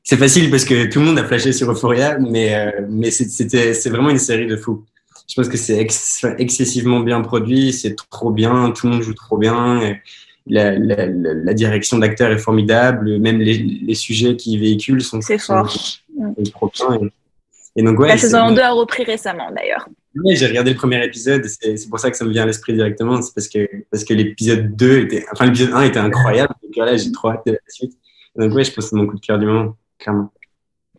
c'est 0.09 0.17
facile 0.17 0.51
parce 0.51 0.65
que 0.65 0.87
tout 0.87 1.01
le 1.01 1.07
monde 1.07 1.19
a 1.19 1.25
flashé 1.25 1.53
sur 1.53 1.69
Euphoria, 1.69 2.17
mais 2.21 2.55
euh, 2.55 2.71
mais 2.89 3.11
c'était 3.11 3.75
c'est 3.75 3.91
vraiment 3.91 4.11
une 4.11 4.21
série 4.21 4.47
de 4.47 4.57
fous. 4.57 4.85
Je 5.29 5.35
pense 5.35 5.49
que 5.49 5.57
c'est 5.57 5.85
excessivement 6.39 7.01
bien 7.01 7.21
produit, 7.23 7.73
c'est 7.73 7.97
trop 8.09 8.31
bien, 8.31 8.71
tout 8.71 8.87
le 8.87 8.93
monde 8.93 9.03
joue 9.03 9.15
trop 9.15 9.37
bien. 9.37 9.99
La, 10.47 10.79
la, 10.79 11.07
la, 11.09 11.55
direction 11.55 11.99
d'acteur 11.99 12.31
est 12.31 12.39
formidable, 12.39 13.19
même 13.19 13.41
les, 13.41 13.59
les 13.59 13.95
sujets 13.97 14.37
qui 14.37 14.57
véhiculent 14.59 15.03
sont, 15.03 15.21
c'est 15.21 15.39
fort. 15.39 15.69
trop 16.53 16.71
bien. 16.73 17.11
Et, 17.75 17.83
donc, 17.83 17.99
ouais, 17.99 18.07
la 18.07 18.17
saison 18.17 18.53
2 18.53 18.61
a 18.61 18.71
repris 18.71 19.03
récemment 19.03 19.51
d'ailleurs. 19.51 19.89
Oui, 20.23 20.37
j'ai 20.37 20.47
regardé 20.47 20.71
le 20.71 20.77
premier 20.77 21.05
épisode, 21.05 21.45
c'est 21.45 21.89
pour 21.91 21.99
ça 21.99 22.13
que 22.13 22.17
ça 22.17 22.25
me 22.25 22.31
vient 22.31 22.45
à 22.45 22.47
l'esprit 22.47 22.75
directement. 22.75 23.21
C'est 23.21 23.35
parce 23.35 23.49
que, 23.49 23.69
parce 23.91 24.05
que 24.05 24.15
l'épisode 24.15 24.77
2 24.77 24.99
était, 25.01 25.25
enfin, 25.33 25.47
l'épisode 25.47 25.73
1 25.75 25.83
était 25.83 25.99
incroyable. 25.99 26.55
Donc 26.63 26.77
là, 26.77 26.97
j'ai 26.97 27.11
trop 27.11 27.31
hâte 27.31 27.43
de 27.45 27.53
la 27.53 27.59
suite. 27.67 27.99
Donc, 28.37 28.53
oui, 28.55 28.63
je 28.63 28.71
pense 28.71 28.85
que 28.85 28.91
c'est 28.91 28.97
mon 28.97 29.09
coup 29.09 29.17
de 29.17 29.21
cœur 29.21 29.41
du 29.41 29.47
moment, 29.47 29.77
clairement. 29.99 30.31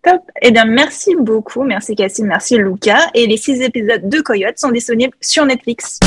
Top. 0.04 0.22
Eh 0.42 0.52
bien, 0.52 0.66
merci 0.66 1.16
beaucoup. 1.16 1.64
Merci 1.64 1.96
Cassim, 1.96 2.26
merci 2.26 2.58
Luca. 2.58 2.98
Et 3.14 3.28
les 3.28 3.38
six 3.38 3.62
épisodes 3.62 4.08
de 4.08 4.22
Coyote 4.22 4.58
sont 4.58 4.72
disponibles 4.72 5.16
sur 5.22 5.46
Netflix. 5.46 6.00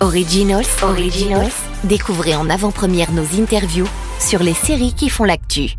Originals, 0.00 0.66
Originals. 0.82 1.52
Découvrez 1.84 2.34
en 2.34 2.50
avant-première 2.50 3.12
nos 3.12 3.40
interviews 3.40 3.88
sur 4.18 4.42
les 4.42 4.54
séries 4.54 4.94
qui 4.94 5.08
font 5.08 5.24
l'actu. 5.24 5.76